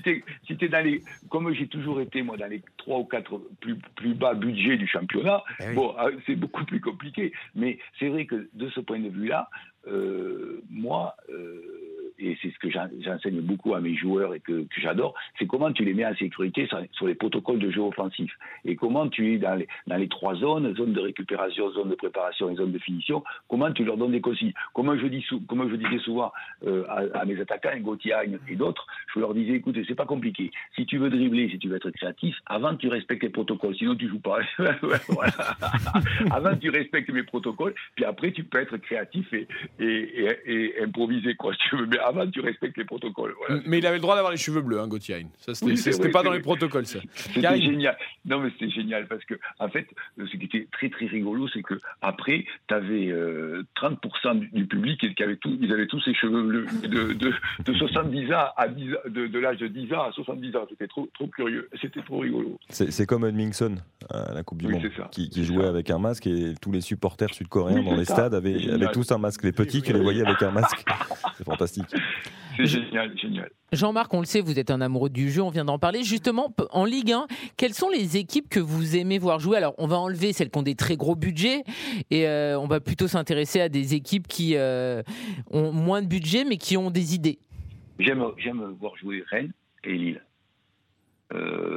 si 0.46 0.56
tu 0.56 0.64
es, 0.64 0.68
dans 0.68 0.84
les, 0.84 1.02
comme 1.28 1.52
j'ai 1.52 1.66
toujours 1.66 2.00
été 2.00 2.22
moi 2.22 2.38
dans 2.38 2.46
les 2.46 2.62
trois 2.78 2.98
ou 3.00 3.04
quatre 3.04 3.38
plus, 3.60 3.76
plus 3.96 4.14
bas 4.14 4.34
budgets 4.34 4.78
du 4.78 4.86
championnat, 4.86 5.42
eh 5.60 5.74
bon, 5.74 5.94
euh, 5.98 6.10
c'est 6.26 6.36
beaucoup 6.36 6.64
plus 6.64 6.80
compliqué. 6.80 7.32
Mais 7.54 7.78
c'est 7.98 8.08
vrai 8.08 8.24
que 8.24 8.48
de 8.54 8.70
ce 8.70 8.80
point 8.80 8.98
de 8.98 9.10
vue-là, 9.10 9.50
euh, 9.88 10.62
moi. 10.70 11.16
Euh, 11.28 12.00
et 12.20 12.38
c'est 12.43 12.50
ce 12.50 12.58
que 12.58 12.70
j'enseigne 12.70 13.40
beaucoup 13.40 13.75
à 13.75 13.81
mes 13.81 13.96
joueurs 13.96 14.34
et 14.34 14.40
que, 14.40 14.67
j'adore, 14.81 15.14
c'est 15.38 15.46
comment 15.46 15.72
tu 15.72 15.84
les 15.84 15.94
mets 15.94 16.06
en 16.06 16.14
sécurité 16.14 16.69
sur, 16.93 17.06
les 17.06 17.14
protocoles 17.14 17.58
de 17.58 17.70
jeu 17.70 17.81
offensif. 17.81 18.32
Et 18.64 18.76
comment 18.76 19.08
tu 19.08 19.34
es 19.34 19.39
dans 19.39 19.56
les, 19.56 20.08
trois 20.08 20.34
zones, 20.34 20.74
zone 20.77 20.93
de 20.93 21.00
récupération, 21.00 21.70
zone 21.72 21.91
de 21.91 21.94
préparation 21.94 22.50
et 22.50 22.56
zone 22.56 22.72
de 22.72 22.79
finition, 22.79 23.24
comment 23.48 23.72
tu 23.72 23.84
leur 23.84 23.96
donnes 23.96 24.12
des 24.12 24.20
consignes. 24.20 24.53
Comme 24.74 24.98
je, 24.98 25.06
dis 25.06 25.24
disais 25.77 25.98
souvent 26.05 26.32
euh, 26.67 26.84
à, 26.89 27.24
mes 27.24 27.41
attaquants, 27.41 27.70
Gauthier 27.81 28.15
et 28.48 28.56
d'autres, 28.56 28.86
je 29.15 29.20
leur 29.20 29.34
disais, 29.34 29.55
écoute, 29.55 29.77
c'est 29.86 29.94
pas 29.94 30.06
compliqué. 30.06 30.50
Si 30.77 30.86
tu 30.86 30.98
veux 30.98 31.10
dribbler, 31.10 31.48
si 31.50 31.58
tu 31.58 31.69
veux 31.69 31.77
être 31.77 31.91
créatif, 31.91 32.36
avant 32.46 32.77
tu 32.77 32.89
respectes 32.89 33.22
les 33.22 33.31
protocoles, 33.31 33.74
sinon 33.77 33.94
tu 33.94 34.08
joues 34.08 34.20
pas. 34.20 34.41
avant 36.31 36.56
tu 36.56 36.70
respectes 36.70 37.10
mes 37.10 37.22
protocoles, 37.22 37.74
puis 37.94 38.05
après 38.05 38.32
tu 38.32 38.44
peux 38.44 38.58
être 38.58 38.77
créatif 38.79 39.32
et, 39.32 39.46
et, 39.79 40.82
improviser, 40.82 41.34
quoi, 41.34 41.55
si 41.55 41.69
tu 41.69 41.77
veux. 41.77 41.86
Mais 41.86 41.98
avant, 42.10 42.31
tu 42.31 42.40
respectes 42.40 42.76
les 42.76 42.84
protocoles. 42.84 43.34
Mais 43.67 43.79
il 43.79 43.86
avait 43.86 43.96
le 43.96 44.02
droit 44.02 44.14
d'avoir 44.14 44.32
les 44.32 44.38
cheveux 44.38 44.62
bleus, 44.62 44.81
hein, 44.81 44.88
Gauthier. 44.88 45.26
Ça, 45.38 45.55
c'était 45.55 46.10
pas 46.10 46.22
dans 46.22 46.32
les 46.32 46.40
protocoles, 46.40 46.86
ça. 46.86 47.00
C'était 47.14 47.60
génial. 47.60 47.96
Non, 48.24 48.40
mais 48.40 48.50
c'était 48.50 48.70
génial 48.70 49.06
parce 49.06 49.24
que, 49.24 49.34
en 49.58 49.69
fait, 49.69 49.86
ce 50.19 50.36
qui 50.36 50.44
était 50.44 50.69
très, 50.70 50.88
très 50.88 51.06
rigolo, 51.06 51.48
c'est 51.48 51.62
que 51.62 51.74
après, 52.02 52.44
tu 52.69 52.74
avais 52.74 53.12
30% 53.76 54.50
du, 54.52 54.67
public 54.67 55.14
qui 55.14 55.22
avait 55.22 55.36
tout, 55.36 55.56
ils 55.60 55.72
avaient 55.72 55.86
tous 55.86 56.00
ces 56.02 56.14
cheveux 56.14 56.43
bleus 56.43 56.67
de, 56.82 57.12
de, 57.12 57.32
de 57.64 57.74
70 57.74 58.32
ans 58.32 58.48
à 58.56 58.69
10, 58.69 58.90
de, 59.06 59.26
de 59.26 59.38
l'âge 59.38 59.58
de 59.58 59.69
10 59.69 59.93
ans 59.94 60.02
à 60.02 60.12
70 60.12 60.56
ans. 60.56 60.67
C'était 60.69 60.86
trop, 60.86 61.08
trop 61.14 61.26
curieux. 61.26 61.69
C'était 61.81 62.02
trop 62.02 62.19
rigolo. 62.19 62.58
C'est 62.69 63.06
comme 63.06 63.24
Edmingson 63.24 63.76
à 64.08 64.32
la 64.34 64.43
Coupe 64.43 64.62
du 64.62 64.69
Monde, 64.69 64.90
qui, 65.10 65.44
jouait 65.44 65.67
avec 65.67 65.90
un 65.90 65.98
masque 65.98 66.26
et 66.26 66.55
tous 66.60 66.72
les 66.72 66.81
supporters 66.81 67.32
sud-coréens 67.32 67.82
dans 67.82 67.96
les 67.96 68.05
stades 68.05 68.34
avaient, 68.34 68.70
avaient 68.70 68.93
tous 68.93 69.10
un 69.12 69.19
masque. 69.19 69.43
Les 69.44 69.52
petits, 69.52 69.82
tu 69.82 69.93
les 69.93 70.00
voyais 70.00 70.26
avec 70.26 70.43
un 70.43 70.50
masque. 70.50 70.84
C'est 71.36 71.44
fantastique. 71.44 71.86
C'est 72.56 72.66
génial, 72.66 73.16
génial. 73.19 73.50
Jean-Marc, 73.72 74.12
on 74.12 74.20
le 74.20 74.26
sait, 74.26 74.40
vous 74.40 74.58
êtes 74.58 74.70
un 74.70 74.80
amoureux 74.80 75.10
du 75.10 75.30
jeu, 75.30 75.42
on 75.42 75.50
vient 75.50 75.64
d'en 75.64 75.78
parler. 75.78 76.02
Justement, 76.02 76.52
en 76.72 76.84
Ligue 76.84 77.12
1, 77.12 77.26
quelles 77.56 77.74
sont 77.74 77.88
les 77.88 78.16
équipes 78.16 78.48
que 78.48 78.58
vous 78.58 78.96
aimez 78.96 79.19
voir 79.19 79.38
jouer? 79.38 79.56
Alors, 79.56 79.74
on 79.78 79.86
va 79.86 79.96
enlever 79.96 80.32
celles 80.32 80.50
qui 80.50 80.58
ont 80.58 80.62
des 80.62 80.74
très 80.74 80.96
gros 80.96 81.14
budgets 81.14 81.62
et 82.10 82.26
euh, 82.26 82.58
on 82.58 82.66
va 82.66 82.80
plutôt 82.80 83.06
s'intéresser 83.06 83.60
à 83.60 83.69
des 83.69 83.94
équipes 83.94 84.26
qui 84.26 84.56
euh, 84.56 85.02
ont 85.50 85.72
moins 85.72 86.02
de 86.02 86.08
budget 86.08 86.44
mais 86.44 86.56
qui 86.56 86.76
ont 86.76 86.90
des 86.90 87.14
idées. 87.14 87.38
J'aime 87.98 88.24
voir 88.80 88.96
jouer 88.96 89.22
Rennes 89.30 89.52
et 89.84 89.92
Lille. 89.92 90.20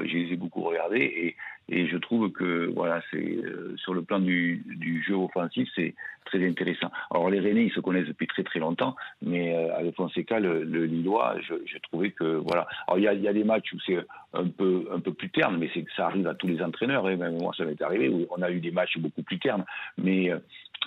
Je 0.06 0.18
les 0.18 0.34
ai 0.34 0.36
beaucoup 0.36 0.62
regardés 0.62 1.00
et, 1.02 1.36
et 1.70 1.88
je 1.88 1.98
trouve 1.98 2.32
que 2.32 2.72
voilà, 2.76 3.02
c'est 3.12 3.38
sur 3.78 3.94
le 3.94 4.02
plan 4.02 4.20
du, 4.20 4.64
du 4.66 5.02
jeu 5.02 5.16
offensif, 5.16 5.70
c'est 5.76 5.96
très 6.26 6.46
intéressant. 6.46 6.92
Alors 7.12 7.30
les 7.30 7.40
Rennais, 7.40 7.66
ils 7.66 7.72
se 7.72 7.80
connaissent 7.80 8.08
depuis 8.08 8.28
très 8.28 8.44
très 8.44 8.60
longtemps, 8.60 8.96
mais 9.22 9.56
avec 9.56 9.96
Fonseca, 9.96 10.40
le, 10.40 10.64
le 10.64 10.86
Lillois, 10.86 11.36
je, 11.42 11.54
je, 11.66 11.78
trouvais 11.80 12.12
que 12.12 12.36
voilà. 12.46 12.68
Alors 12.88 13.00
il 13.00 13.04
y 13.04 13.08
a, 13.08 13.14
y 13.14 13.28
a, 13.28 13.34
des 13.34 13.46
matchs 13.46 13.72
où 13.74 13.78
c'est 13.86 13.98
un 14.34 14.48
peu 14.48 14.88
un 14.92 15.00
peu 15.00 15.14
plus 15.14 15.30
terne, 15.30 15.58
mais 15.58 15.70
c'est 15.74 15.86
ça 15.96 16.08
arrive 16.08 16.28
à 16.28 16.36
tous 16.36 16.48
les 16.48 16.62
entraîneurs. 16.62 17.10
Et 17.10 17.14
hein. 17.14 17.18
même 17.18 17.38
moi, 17.38 17.54
ça 17.58 17.64
m'est 17.64 17.82
arrivé 17.82 18.10
où 18.10 18.28
on 18.30 18.42
a 18.42 18.52
eu 18.52 18.60
des 18.60 18.72
matchs 18.72 18.98
beaucoup 18.98 19.24
plus 19.24 19.40
ternes, 19.40 19.64
mais 19.98 20.32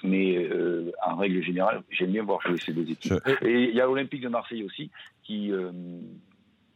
mais 0.03 0.37
euh, 0.37 0.93
en 1.05 1.17
règle 1.17 1.43
générale, 1.43 1.83
j'aime 1.91 2.13
bien 2.13 2.23
voir 2.23 2.41
jouer 2.43 2.59
ces 2.59 2.73
deux 2.73 2.91
équipes. 2.91 3.15
Et 3.43 3.65
il 3.65 3.75
y 3.75 3.81
a 3.81 3.87
l'Olympique 3.87 4.23
de 4.23 4.29
Marseille 4.29 4.65
aussi, 4.65 4.91
qui, 5.23 5.53
euh, 5.53 5.71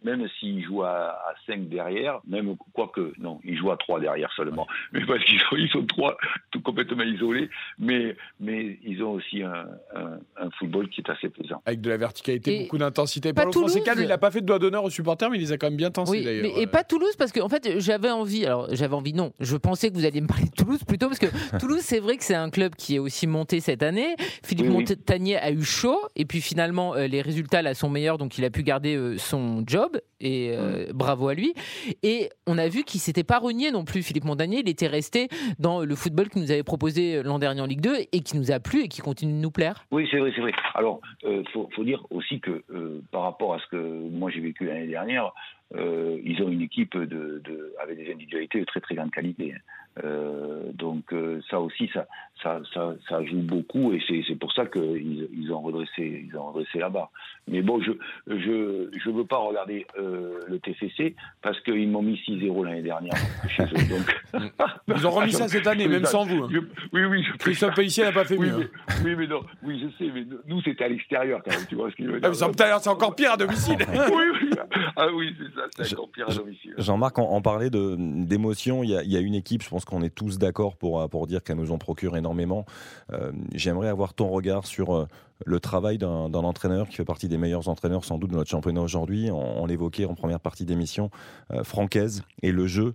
même 0.05 0.27
s'il 0.39 0.65
joue 0.65 0.83
à, 0.83 1.17
5 1.47 1.69
derrière, 1.69 2.21
même 2.27 2.57
quoique, 2.73 3.13
non, 3.19 3.41
il 3.45 3.57
joue 3.57 3.71
à 3.71 3.77
3 3.77 4.01
derrière 4.01 4.33
seulement, 4.33 4.67
mais 4.93 5.05
parce 5.05 5.25
qu'ils 5.25 5.41
sont, 5.41 5.57
ils 5.57 5.69
sont 5.69 5.85
trois 5.85 6.17
tout 6.51 6.61
complètement 6.61 7.03
isolés, 7.03 7.49
mais, 7.79 8.17
mais 8.41 8.79
ils 8.85 9.03
ont 9.03 9.13
aussi 9.13 9.43
un, 9.43 9.67
un, 9.95 10.51
football 10.59 10.89
qui 10.89 11.01
est 11.01 11.11
assez 11.11 11.29
plaisant. 11.29 11.63
Avec 11.67 11.81
de 11.81 11.91
la 11.91 11.97
verticalité, 11.97 12.63
beaucoup 12.63 12.79
d'intensité. 12.79 13.33
Pas 13.33 13.47
Toulouse. 13.47 13.75
lui, 13.75 13.83
il 14.03 14.09
n'a 14.09 14.19
pas 14.19 14.31
fait 14.31 14.41
de 14.41 14.47
doigt 14.47 14.59
d'honneur 14.59 14.85
aux 14.85 14.91
supporters, 14.91 15.31
mais 15.31 15.39
il 15.39 15.41
les 15.41 15.53
a 15.53 15.59
quand 15.59 15.69
même 15.69 15.77
bien 15.77 15.91
tensés 15.91 16.13
oui, 16.13 16.25
d'ailleurs. 16.25 16.59
et 16.59 16.67
pas 16.67 16.85
Toulouse, 16.85 17.15
parce 17.17 17.33
que 17.33 17.41
en 17.41 17.49
fait, 17.49 17.81
j'avais 17.81 18.11
envie, 18.11 18.47
alors 18.47 18.69
j'avais 18.73 18.95
envie, 18.95 19.13
non, 19.13 19.33
je 19.41 19.57
pensais 19.57 19.91
que 19.91 19.95
vous 19.95 20.05
alliez 20.05 20.21
me 20.21 20.27
parler 20.27 20.47
de 20.47 20.55
Toulouse 20.55 20.83
plutôt, 20.85 21.09
parce 21.09 21.19
que 21.19 21.27
Toulouse, 21.59 21.81
c'est 21.83 22.01
vrai 22.01 22.17
que 22.17 22.25
c'est 22.25 22.35
un 22.35 22.51
club 22.51 22.75
qui 22.75 22.97
est 22.97 22.99
aussi 22.99 23.27
monté 23.27 23.61
cette 23.61 23.83
année. 23.83 24.17
Philippe 24.45 24.69
Montagnier 24.69 25.37
a 25.37 25.51
eu 25.51 25.63
chaud, 25.63 26.01
et 26.17 26.25
puis 26.25 26.41
finalement, 26.41 26.95
euh, 26.95 27.07
les 27.07 27.23
résultats 27.23 27.63
là 27.63 27.75
sont 27.75 27.89
meilleurs, 27.91 28.19
donc 28.19 28.39
il 28.39 28.45
a 28.45 28.51
pu 28.51 28.63
garder 28.63 28.97
euh, 28.97 29.19
son 29.19 29.63
job 29.67 29.90
et 30.21 30.53
euh, 30.53 30.87
bravo 30.95 31.29
à 31.29 31.35
lui. 31.35 31.55
Et 32.03 32.31
on 32.47 32.59
a 32.59 32.69
vu 32.69 32.85
qu'il 32.85 33.01
s'était 33.01 33.25
pas 33.25 33.39
renié 33.39 33.71
non 33.71 33.85
plus, 33.85 34.03
Philippe 34.03 34.25
Montagnier. 34.25 34.61
Il 34.61 34.69
était 34.69 34.87
resté 34.87 35.29
dans 35.59 35.85
le 35.85 35.95
football 35.95 36.29
qu'il 36.29 36.43
nous 36.43 36.51
avait 36.51 36.63
proposé 36.63 37.23
l'an 37.23 37.39
dernier 37.39 37.61
en 37.61 37.67
Ligue 37.67 37.81
2 37.81 37.97
et 38.13 38.21
qui 38.21 38.37
nous 38.37 38.51
a 38.53 38.61
plu 38.61 38.83
et 38.83 38.89
qui 38.89 39.01
continue 39.01 39.33
de 39.33 39.39
nous 39.39 39.51
plaire. 39.51 39.85
Oui, 39.91 40.07
c'est 40.11 40.19
vrai, 40.19 40.33
c'est 40.35 40.41
vrai. 40.41 40.53
Alors, 40.75 41.01
il 41.23 41.29
euh, 41.29 41.43
faut, 41.53 41.69
faut, 41.75 41.85
dire 41.85 42.05
aussi 42.11 42.41
que 42.41 42.63
euh, 42.71 43.03
par 43.11 43.23
rapport 43.23 43.55
à 43.55 43.59
ce 43.59 43.67
que 43.67 43.77
moi 43.77 44.31
j'ai 44.31 44.41
vécu 44.41 44.67
l'année 44.67 44.87
dernière, 44.87 45.33
ils 45.73 46.43
ont 46.43 46.49
une 46.49 46.63
équipe 46.63 46.97
de, 46.97 47.41
de, 47.45 47.75
avec 47.81 47.97
des 47.97 48.11
individualités 48.13 48.59
de 48.59 48.65
très 48.65 48.81
très 48.81 48.97
grande 48.97 49.13
qualité. 49.13 49.55
Hein. 49.97 50.01
Euh, 50.05 50.73
donc 50.73 51.13
euh, 51.13 51.41
ça 51.51 51.61
aussi, 51.61 51.91
ça, 51.93 52.07
ça, 52.43 52.61
ça, 52.73 52.95
ça, 53.09 53.25
joue 53.25 53.41
beaucoup 53.41 53.93
et 53.93 54.01
c'est 54.07 54.35
pour 54.37 54.53
ça 54.53 54.67
qu'ils 54.67 55.29
ils 55.33 55.53
ont 55.53 55.61
redressé, 55.61 56.27
ils 56.29 56.37
ont 56.37 56.53
redressé 56.53 56.79
la 56.79 56.89
barre. 56.89 57.11
Mais 57.49 57.61
bon, 57.63 57.81
je 57.81 57.93
je 58.29 58.89
je 58.93 59.11
veux 59.11 59.25
pas 59.25 59.39
regarder 59.39 59.87
euh, 59.99 60.41
le 60.47 60.59
TFC 60.59 61.15
parce 61.43 61.61
qu'ils 61.61 61.89
m'ont 61.91 62.03
mis 62.03 62.21
6-0 62.27 62.65
l'année 62.65 62.83
dernière 62.83 63.15
chez 63.49 63.65
eux. 63.65 63.89
Donc... 64.35 64.51
ils 64.89 65.07
ont 65.07 65.11
remis 65.11 65.33
ça 65.33 65.49
cette 65.49 65.67
année, 65.67 65.89
même 65.89 66.05
sans 66.05 66.25
vous. 66.25 66.45
Hein. 66.45 66.49
oui, 66.93 67.05
oui. 67.05 67.25
Je... 67.25 67.37
Christophe 67.39 67.75
Pellissier 67.75 68.05
n'a 68.05 68.13
pas 68.13 68.25
fait 68.25 68.37
oui, 68.37 68.49
mieux. 68.49 68.71
Mais, 69.03 69.11
oui, 69.11 69.17
mais 69.17 69.27
non, 69.27 69.41
oui, 69.63 69.81
je 69.83 70.05
sais, 70.05 70.11
mais 70.13 70.25
nous 70.47 70.63
c'était 70.63 70.85
à 70.85 70.89
l'extérieur 70.89 71.43
quand 71.45 71.51
même. 71.51 71.67
Tu 71.69 71.75
vois 71.75 71.91
ce 71.91 71.97
qu'il 71.97 72.09
veut 72.09 72.21
dire 72.21 72.35
C'est 72.35 72.89
encore 72.89 73.15
pire 73.15 73.33
à 73.33 73.37
domicile. 73.37 73.79
oui, 74.13 74.25
oui. 74.43 74.51
Ah 74.97 75.09
oui, 75.15 75.35
c'est 75.39 75.55
ça, 75.55 75.85
c'est 75.85 75.95
encore 75.95 76.11
pire 76.11 76.29
à 76.29 76.35
domicile. 76.35 76.75
Jean-Marc, 76.79 77.19
on, 77.19 77.35
on, 77.35 77.43
parlait 77.43 77.71
d'émotion. 77.71 78.83
Il 78.83 78.91
y, 78.91 78.97
a, 78.97 79.03
il 79.03 79.11
y 79.11 79.17
a 79.17 79.21
une 79.21 79.35
équipe, 79.35 79.63
je 79.63 79.69
pense 79.69 79.85
qu'on 79.85 80.03
est 80.03 80.15
tous 80.15 80.39
d'accord 80.39 80.77
pour, 80.77 81.09
pour 81.09 81.27
dire 81.27 81.43
qu'elle 81.43 81.57
nous 81.57 81.73
en 81.73 81.79
procure 81.79 82.17
énormément. 82.17 82.67
Euh, 83.13 83.33
j'aimerais 83.55 83.89
avoir 83.89 84.15
ton 84.15 84.29
regard 84.29 84.67
sur 84.67 84.95
euh, 84.95 85.07
le 85.47 85.61
travail 85.61 85.99
d'un 85.99 86.33
entraîneur 86.35 86.89
qui 86.89 86.97
fait 86.97 87.05
partie 87.05 87.29
des 87.29 87.39
meilleurs 87.39 87.69
entraîneurs 87.69 88.05
sans 88.05 88.19
doute 88.19 88.31
de 88.31 88.37
notre 88.37 88.51
championnat 88.51 88.83
aujourd'hui. 88.83 89.31
On, 89.31 89.65
l'évoquait 89.67 90.05
en 90.05 90.15
première 90.15 90.41
partie 90.41 90.65
d'émission, 90.65 91.11
euh, 91.53 91.65
Francaise 91.65 92.23
et 92.43 92.53
le 92.53 92.67
jeu, 92.67 92.95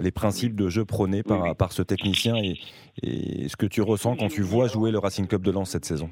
les 0.00 0.10
principes 0.10 0.56
de 0.56 0.68
jeu 0.68 0.84
prônés 0.84 1.22
par, 1.22 1.54
par 1.56 1.72
ce 1.72 1.82
technicien 1.82 2.36
et, 2.36 2.58
et 3.02 3.48
ce 3.48 3.56
que 3.56 3.66
tu 3.66 3.82
ressens 3.82 4.16
quand 4.16 4.28
tu 4.28 4.42
vois 4.42 4.66
jouer 4.66 4.90
le 4.90 4.98
Racing 4.98 5.26
Club 5.26 5.42
de 5.42 5.50
Lens 5.50 5.70
cette 5.70 5.84
saison? 5.84 6.10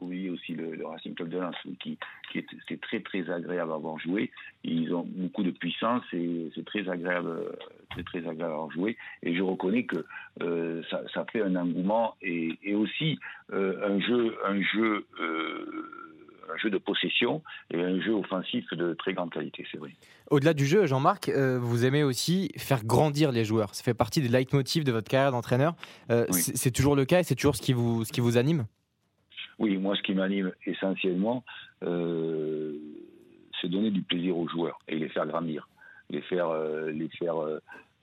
Oui. 0.00 0.28
aussi 0.28 0.52
le, 0.52 0.75
Racing 0.90 1.14
Club 1.14 1.28
de 1.28 1.38
Lens, 1.38 1.54
qui, 1.80 1.98
qui 2.32 2.38
est, 2.38 2.80
très 2.80 3.00
très 3.00 3.30
agréable 3.30 3.72
à 3.72 3.74
avoir 3.74 3.98
joué. 3.98 4.30
Ils 4.64 4.94
ont 4.94 5.06
beaucoup 5.06 5.42
de 5.42 5.50
puissance 5.50 6.02
et 6.12 6.50
c'est 6.54 6.64
très 6.64 6.88
agréable, 6.88 7.56
très 7.90 8.02
très 8.02 8.18
agréable 8.18 8.42
à 8.42 8.54
avoir 8.54 8.70
joué. 8.70 8.96
Et 9.22 9.34
je 9.34 9.42
reconnais 9.42 9.84
que 9.84 10.04
euh, 10.42 10.82
ça, 10.90 11.02
ça, 11.12 11.24
fait 11.32 11.42
un 11.42 11.56
engouement 11.56 12.14
et, 12.22 12.58
et 12.62 12.74
aussi 12.74 13.18
euh, 13.52 13.88
un 13.88 14.00
jeu, 14.00 14.36
un 14.44 14.62
jeu. 14.62 15.06
Euh, 15.20 15.92
un 16.48 16.56
jeu 16.58 16.70
de 16.70 16.78
possession 16.78 17.42
et 17.72 17.82
un 17.82 18.00
jeu 18.00 18.12
offensif 18.12 18.64
de 18.70 18.94
très 18.94 19.12
grande 19.14 19.32
qualité, 19.32 19.66
c'est 19.72 19.78
vrai. 19.78 19.90
Au-delà 20.30 20.54
du 20.54 20.64
jeu, 20.64 20.86
Jean-Marc, 20.86 21.28
vous 21.28 21.84
aimez 21.84 22.04
aussi 22.04 22.52
faire 22.56 22.84
grandir 22.84 23.32
les 23.32 23.44
joueurs. 23.44 23.74
Ça 23.74 23.82
fait 23.82 23.94
partie 23.94 24.20
des 24.20 24.28
leitmotifs 24.28 24.84
de 24.84 24.92
votre 24.92 25.10
carrière 25.10 25.32
d'entraîneur. 25.32 25.74
C'est 26.30 26.70
toujours 26.70 26.94
le 26.94 27.04
cas 27.04 27.18
et 27.18 27.24
c'est 27.24 27.34
toujours 27.34 27.56
ce 27.56 27.62
qui 27.62 27.72
vous, 27.72 28.04
ce 28.04 28.12
qui 28.12 28.20
vous 28.20 28.36
anime? 28.36 28.64
Oui, 29.58 29.76
moi, 29.78 29.96
ce 29.96 30.02
qui 30.02 30.14
m'anime 30.14 30.52
essentiellement, 30.66 31.44
euh, 31.82 32.74
c'est 33.60 33.68
donner 33.68 33.90
du 33.90 34.02
plaisir 34.02 34.36
aux 34.36 34.48
joueurs 34.48 34.78
et 34.88 34.96
les 34.96 35.08
faire 35.08 35.26
grandir, 35.26 35.68
les 36.10 36.20
faire, 36.22 36.48
euh, 36.48 36.90
les 36.90 37.08
faire 37.08 37.38
euh, 37.42 37.58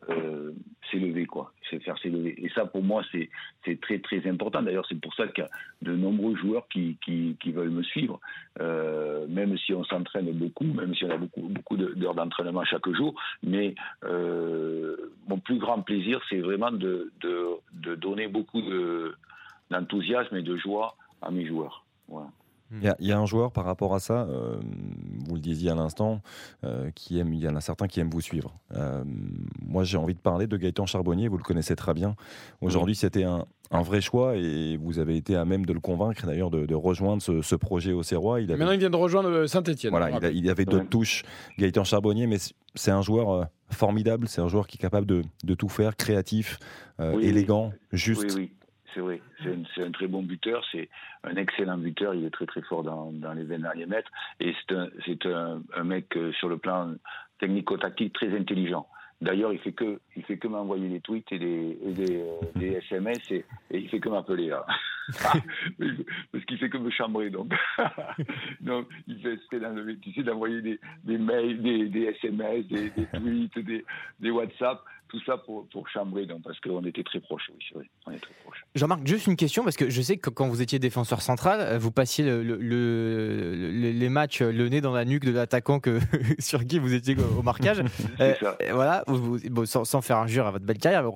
euh, 0.10 0.51
s'élever, 0.91 1.25
quoi. 1.25 1.53
C'est 1.69 1.79
faire 1.79 1.98
s'élever. 2.00 2.36
Et 2.43 2.50
ça, 2.50 2.65
pour 2.65 2.83
moi, 2.83 3.03
c'est 3.12 3.29
c'est 3.63 3.79
très 3.79 4.00
très 4.00 4.27
important. 4.27 4.62
D'ailleurs, 4.62 4.86
c'est 4.89 5.00
pour 5.00 5.13
ça 5.13 5.27
qu'il 5.27 5.43
y 5.43 5.48
a 5.48 5.50
de 5.81 5.95
nombreux 5.95 6.36
joueurs 6.36 6.67
qui, 6.69 6.98
qui, 7.05 7.38
qui 7.39 7.51
veulent 7.51 7.69
me 7.69 7.83
suivre, 7.83 8.19
euh, 8.60 9.25
même 9.27 9.57
si 9.57 9.74
on 9.74 9.83
s'entraîne 9.83 10.31
beaucoup, 10.33 10.65
même 10.65 10.93
si 10.95 11.05
on 11.05 11.10
a 11.12 11.17
beaucoup 11.17 11.41
beaucoup 11.41 11.77
d'heures 11.77 12.15
d'entraînement 12.15 12.65
chaque 12.65 12.89
jour. 12.89 13.13
Mais 13.43 13.75
euh, 14.03 14.98
mon 15.27 15.38
plus 15.38 15.57
grand 15.57 15.81
plaisir, 15.81 16.19
c'est 16.29 16.39
vraiment 16.39 16.72
de, 16.72 17.12
de, 17.22 17.48
de 17.74 17.95
donner 17.95 18.27
beaucoup 18.27 18.62
d'enthousiasme 19.69 20.36
et 20.36 20.43
de 20.43 20.57
joie 20.57 20.95
à 21.23 21.31
mes 21.31 21.45
joueurs. 21.45 21.85
Il 22.81 23.05
y, 23.05 23.11
a, 23.11 23.19
un 23.19 23.25
joueur 23.25 23.51
par 23.51 23.65
rapport 23.65 23.93
à 23.93 23.99
ça, 23.99 24.23
euh, 24.23 24.57
vous 25.27 25.35
le 25.35 25.41
disiez 25.41 25.69
à 25.69 25.75
l'instant, 25.75 26.21
euh, 26.63 26.89
qui 26.95 27.19
aime, 27.19 27.31
il 27.33 27.43
y 27.43 27.47
en 27.47 27.55
a 27.55 27.61
certains 27.61 27.87
qui 27.87 27.99
aiment 27.99 28.09
vous 28.09 28.21
suivre. 28.21 28.55
Euh, 28.75 29.03
moi, 29.63 29.83
j'ai 29.83 29.97
envie 29.97 30.15
de 30.15 30.19
parler 30.19 30.47
de 30.47 30.57
Gaëtan 30.57 30.87
Charbonnier, 30.87 31.27
vous 31.27 31.37
le 31.37 31.43
connaissez 31.43 31.75
très 31.75 31.93
bien. 31.93 32.15
Aujourd'hui, 32.61 32.95
c'était 32.95 33.25
un, 33.25 33.45
vrai 33.71 34.01
choix 34.01 34.35
et 34.37 34.77
vous 34.77 34.99
avez 34.99 35.17
été 35.17 35.35
à 35.35 35.45
même 35.45 35.65
de 35.65 35.73
le 35.73 35.79
convaincre 35.79 36.25
d'ailleurs 36.25 36.51
de, 36.51 36.75
rejoindre 36.75 37.21
ce, 37.21 37.55
projet 37.55 37.91
au 37.91 38.01
Serrois. 38.01 38.41
Il 38.41 38.47
Maintenant, 38.47 38.71
il 38.71 38.79
vient 38.79 38.89
de 38.89 38.95
rejoindre 38.95 39.45
Saint-Etienne. 39.45 39.91
Voilà, 39.91 40.09
il, 40.31 40.49
avait 40.49 40.65
d'autres 40.65 40.89
touches, 40.89 41.23
Gaëtan 41.59 41.83
Charbonnier, 41.83 42.25
mais 42.25 42.37
c'est 42.73 42.91
un 42.91 43.01
joueur 43.01 43.47
formidable, 43.69 44.27
c'est 44.27 44.41
un 44.41 44.47
joueur 44.47 44.65
qui 44.65 44.77
est 44.77 44.81
capable 44.81 45.05
de, 45.05 45.53
tout 45.53 45.69
faire, 45.69 45.95
créatif, 45.95 46.57
élégant, 46.99 47.71
juste. 47.91 48.35
Oui, 48.35 48.51
c'est 48.93 49.00
vrai. 49.00 49.21
C'est 49.41 49.83
un, 49.83 49.91
très 49.91 50.07
bon 50.07 50.23
buteur, 50.23 50.63
c'est 50.71 50.89
un 51.23 51.35
excellent 51.35 51.77
buteur. 51.77 52.13
Il 52.15 52.25
est 52.25 52.29
très 52.29 52.45
très 52.45 52.62
fort 52.62 52.83
dans, 52.83 53.12
les 53.33 53.43
20 53.43 53.59
derniers 53.59 53.85
mètres. 53.85 54.12
Et 54.39 54.53
c'est 55.05 55.25
un, 55.25 55.62
un, 55.75 55.83
mec 55.83 56.15
euh, 56.17 56.31
sur 56.33 56.50
le 56.50 56.57
plan 56.57 56.93
technico-tactique 57.39 58.13
très 58.13 58.35
intelligent. 58.35 58.88
D'ailleurs, 59.23 59.53
il 59.53 59.59
fait 59.59 59.71
que, 59.71 60.01
il 60.17 60.23
fait 60.23 60.38
que 60.38 60.50
m'envoyer 60.50 60.89
des 60.89 61.00
tweets 61.00 61.31
et 61.31 61.39
des, 61.39 61.77
des, 62.55 62.67
SMS 62.73 63.19
euh, 63.31 63.35
et, 63.71 63.77
et, 63.77 63.79
il 63.79 63.89
fait 63.89 64.01
que 64.01 64.09
m'appeler 64.09 64.47
là. 64.47 64.65
Parce 66.31 66.45
qu'il 66.45 66.57
fait 66.57 66.69
que 66.69 66.77
me 66.77 66.91
chambrer 66.91 67.29
donc. 67.29 67.53
donc 68.62 68.88
il 69.07 69.19
fait 69.21 69.59
dans 69.59 69.73
d'envoyer 70.25 70.62
des, 70.62 70.79
des, 71.05 71.17
mails, 71.17 71.62
des, 71.62 71.88
des 71.88 72.03
SMS, 72.21 72.67
des, 72.67 72.91
tweets, 73.13 73.59
des, 73.59 73.85
des 74.19 74.31
WhatsApp 74.31 74.81
tout 75.13 75.22
ça 75.25 75.38
pour, 75.38 75.67
pour 75.67 75.88
chambrer, 75.89 76.25
donc, 76.25 76.41
parce 76.41 76.60
qu'on 76.60 76.84
était 76.86 77.03
très 77.03 77.20
proches, 77.20 77.51
oui, 77.53 77.63
c'est 77.70 77.75
vrai, 77.75 77.86
on 78.08 78.12
est 78.12 78.17
très 78.17 78.34
proches. 78.43 78.65
Jean-Marc, 78.74 79.05
juste 79.05 79.27
une 79.27 79.36
question, 79.36 79.63
parce 79.63 79.77
que 79.77 79.88
je 79.88 80.01
sais 80.01 80.17
que 80.17 80.32
quand 80.32 80.48
vous 80.48 80.63
étiez 80.63 80.79
défenseur 80.79 81.22
central, 81.22 81.60
euh, 81.62 81.77
vous 81.77 81.91
passiez 81.91 82.25
le, 82.25 82.41
le, 82.41 83.91
les 83.91 84.10
matchs 84.10 84.41
euh, 84.41 84.51
le 84.51 84.70
nez 84.70 84.82
dans 84.82 84.91
la 84.91 85.05
nuque 85.05 85.24
de 85.24 85.32
l'attaquant 85.32 85.79
que, 85.79 86.00
sur 86.39 86.65
qui 86.65 86.79
vous 86.79 86.96
étiez 86.96 87.15
au 87.38 87.43
marquage. 87.43 87.84
euh, 88.20 88.34
voilà, 88.72 89.03
vous, 89.05 89.38
bon, 89.51 89.67
sans, 89.67 89.86
sans, 89.86 90.01
faire 90.01 90.17
injure 90.17 90.48
à 90.48 90.51
votre 90.51 90.65
belle 90.65 90.79
carrière. 90.79 91.03
Bon, 91.03 91.15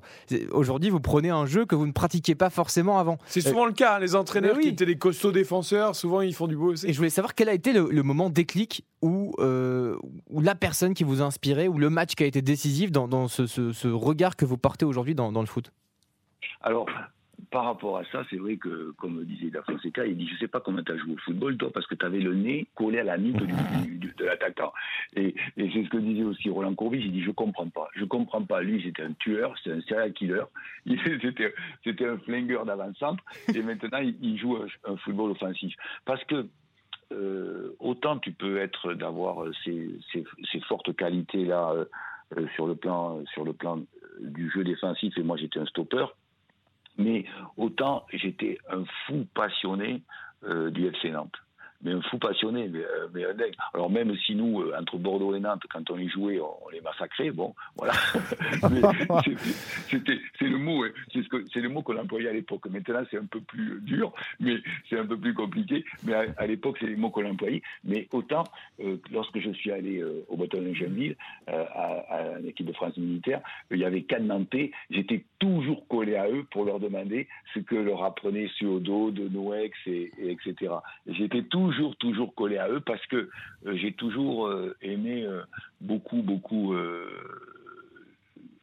Aujourd'hui, 0.52 0.92
vous 0.92 1.00
prenez 1.00 1.32
un 1.32 1.48
jeu 1.48 1.66
que 1.66 1.74
vous 1.74 1.88
ne 1.88 1.92
pratiquiez 1.92 2.36
pas 2.36 2.52
forcément 2.52 3.00
avant. 3.00 3.18
C'est 3.26 3.42
souvent 3.42 3.66
le 3.66 3.74
cas, 3.74 3.96
hein, 3.96 4.00
les 4.00 4.16
entraîneurs 4.16 4.60
qui 4.60 4.70
étaient 4.70 4.86
des 4.86 5.00
costauds 5.00 5.32
défenseurs, 5.32 5.96
souvent 5.96 6.22
ils 6.22 6.36
font 6.36 6.48
du 6.48 6.56
beau 6.56 6.74
aussi. 6.74 6.88
Et 6.88 6.94
je 6.94 6.98
voulais 6.98 7.10
savoir 7.10 7.34
quel 7.34 7.50
a 7.50 7.54
été 7.54 7.74
le, 7.74 8.04
moment 8.04 8.30
déclic 8.30 8.86
euh, 9.04 9.96
où 10.30 10.42
la 10.42 10.56
personne 10.56 10.94
qui 10.94 11.04
vous 11.04 11.22
a 11.22 11.26
inspiré, 11.26 11.68
ou 11.68 11.78
le 11.78 11.90
match 11.90 12.16
qui 12.16 12.24
a 12.24 12.26
été 12.26 12.42
décisif 12.42 12.92
dans, 12.92 13.28
ce, 13.28 13.88
regard 13.88 14.36
que 14.36 14.46
vous 14.46 14.58
portez 14.58 14.86
aujourd'hui 14.86 15.16
dans, 15.16 15.32
le 15.32 15.46
foot 15.46 15.72
Alors, 16.62 16.88
par 17.52 17.66
rapport 17.66 17.98
à 17.98 18.04
ça, 18.12 18.24
c'est 18.30 18.38
vrai 18.38 18.58
que, 18.58 18.92
comme 18.98 19.24
disait 19.24 19.52
Da 19.52 19.62
Fonseca, 19.62 20.06
il 20.06 20.18
dit 20.18 20.28
Je 20.28 20.38
sais 20.38 20.48
pas 20.48 20.60
comment 20.60 20.82
tu 20.82 20.92
as 20.92 20.98
joué 20.98 21.14
au 21.14 21.18
football, 21.18 21.58
toi, 21.58 21.72
parce 21.72 21.86
que 21.86 21.96
tu 21.96 22.06
avais 22.06 22.20
le 22.20 22.34
nez 22.34 22.68
collé 22.76 23.00
à 23.00 23.04
la 23.04 23.18
nuque 23.18 23.38
de 23.38 24.26
l'attaquant. 24.26 24.74
Et, 25.16 25.36
c'est 25.56 25.84
ce 25.84 25.90
que 25.90 25.98
disait 25.98 26.24
aussi 26.24 26.50
Roland 26.50 26.74
Courbis 26.74 27.02
il 27.06 27.12
dit 27.12 27.22
Je 27.22 27.32
comprends 27.32 27.70
pas. 27.70 27.90
Je 27.96 28.04
comprends 28.04 28.44
pas. 28.44 28.62
Lui, 28.62 28.82
c'était 28.84 29.04
un 29.04 29.14
tueur, 29.14 29.56
c'était 29.58 29.76
un 29.78 29.82
serial 29.82 30.14
killer, 30.14 30.44
c'était 31.84 32.06
un 32.08 32.18
flingueur 32.18 32.66
d'avant-centre, 32.66 33.24
et 33.54 33.62
maintenant, 33.62 34.00
il, 34.00 34.38
joue 34.40 34.58
un, 34.86 34.98
football 34.98 35.32
offensif. 35.32 35.76
Parce 36.06 36.24
que 36.26 36.48
autant 37.80 38.20
tu 38.20 38.32
peux 38.34 38.58
être 38.58 38.94
d'avoir 38.94 39.46
ces, 39.64 39.98
ces, 40.12 40.60
fortes 40.68 40.96
qualités 40.96 41.46
là 41.46 41.74
sur 42.56 42.68
le 42.68 42.76
plan 42.76 43.24
sur 43.34 43.46
le 43.46 43.54
plan 43.54 43.80
du 44.20 44.52
jeu 44.52 44.64
défensif 44.64 45.18
et 45.18 45.24
moi 45.24 45.38
j'étais 45.38 45.60
un 45.60 45.66
stopper 45.66 46.06
mais 46.98 47.26
autant 47.56 48.06
j'étais 48.12 48.58
un 48.70 48.84
fou 49.06 49.26
passionné 49.34 50.02
du 50.44 50.88
FC 50.88 51.12
Nantes 51.12 51.38
mais 51.82 51.92
un 51.92 52.02
fou 52.02 52.18
passionné, 52.18 52.68
mais, 52.68 52.80
euh, 52.80 53.08
mais 53.14 53.26
un 53.26 53.34
dingue. 53.34 53.54
Alors 53.74 53.90
même 53.90 54.16
si 54.26 54.36
nous, 54.36 54.62
euh, 54.62 54.74
entre 54.80 54.98
Bordeaux 54.98 55.36
et 55.36 55.40
Nantes, 55.40 55.64
quand 55.70 55.90
on 55.92 55.98
y 55.98 56.10
jouait, 56.10 56.40
on, 56.40 56.70
les 56.70 56.82
massacrait, 56.82 57.32
bon, 57.32 57.54
voilà. 57.76 57.94
c'est 59.90 60.48
le 60.48 60.58
mot, 60.58 60.84
hein. 60.84 60.90
c'est, 61.14 61.22
ce 61.24 61.60
le 61.60 61.70
mot 61.70 61.82
qu'on 61.82 61.98
employait 61.98 62.30
à 62.30 62.34
l'époque. 62.34 62.68
Maintenant, 62.70 63.04
c'est 63.12 63.18
un 63.18 63.26
peu 63.26 63.42
plus 63.42 63.80
dur, 63.82 64.12
mais 64.40 64.56
c'est 64.90 64.98
un 64.98 65.06
peu 65.06 65.18
plus 65.18 65.34
compliqué. 65.34 65.86
Mais 66.04 66.14
à, 66.14 66.48
l'époque, 66.48 66.78
c'est 66.80 66.88
les 66.88 66.96
mots 66.96 67.10
qu'on 67.10 67.30
employait. 67.30 67.62
Mais 67.84 68.08
autant, 68.12 68.44
euh, 68.80 68.98
lorsque 69.12 69.40
je 69.40 69.52
suis 69.52 69.72
allé 69.72 70.04
au 70.28 70.36
bataillon 70.36 70.70
de 70.70 70.74
Genville, 70.74 71.16
à, 71.48 71.54
à 71.54 72.40
l'équipe 72.40 72.66
de 72.66 72.74
France 72.74 72.98
militaire, 72.98 73.42
il 73.72 73.78
y 73.78 73.86
avait 73.86 74.04
quatre 74.04 74.24
Nantais. 74.24 74.72
J'étais 74.90 75.24
toujours 75.40 75.88
collé 75.88 76.16
à 76.16 76.28
eux 76.30 76.46
pour 76.52 76.66
leur 76.66 76.80
demander 76.80 77.28
ce 77.54 77.60
que 77.60 77.76
leur 77.76 78.04
apprenait 78.04 78.48
Suodo, 78.58 79.12
de 79.12 79.28
Noex, 79.28 79.78
et 79.86 80.12
etc. 80.20 80.74
J'étais 81.08 81.44
toujours 81.44 81.67
toujours, 81.68 81.96
toujours 81.98 82.34
collé 82.34 82.58
à 82.58 82.70
eux 82.70 82.80
parce 82.80 83.06
que 83.08 83.30
euh, 83.66 83.76
j'ai 83.76 83.92
toujours 83.92 84.48
euh, 84.48 84.76
aimé 84.82 85.24
euh, 85.24 85.42
beaucoup, 85.82 86.22
beaucoup 86.22 86.74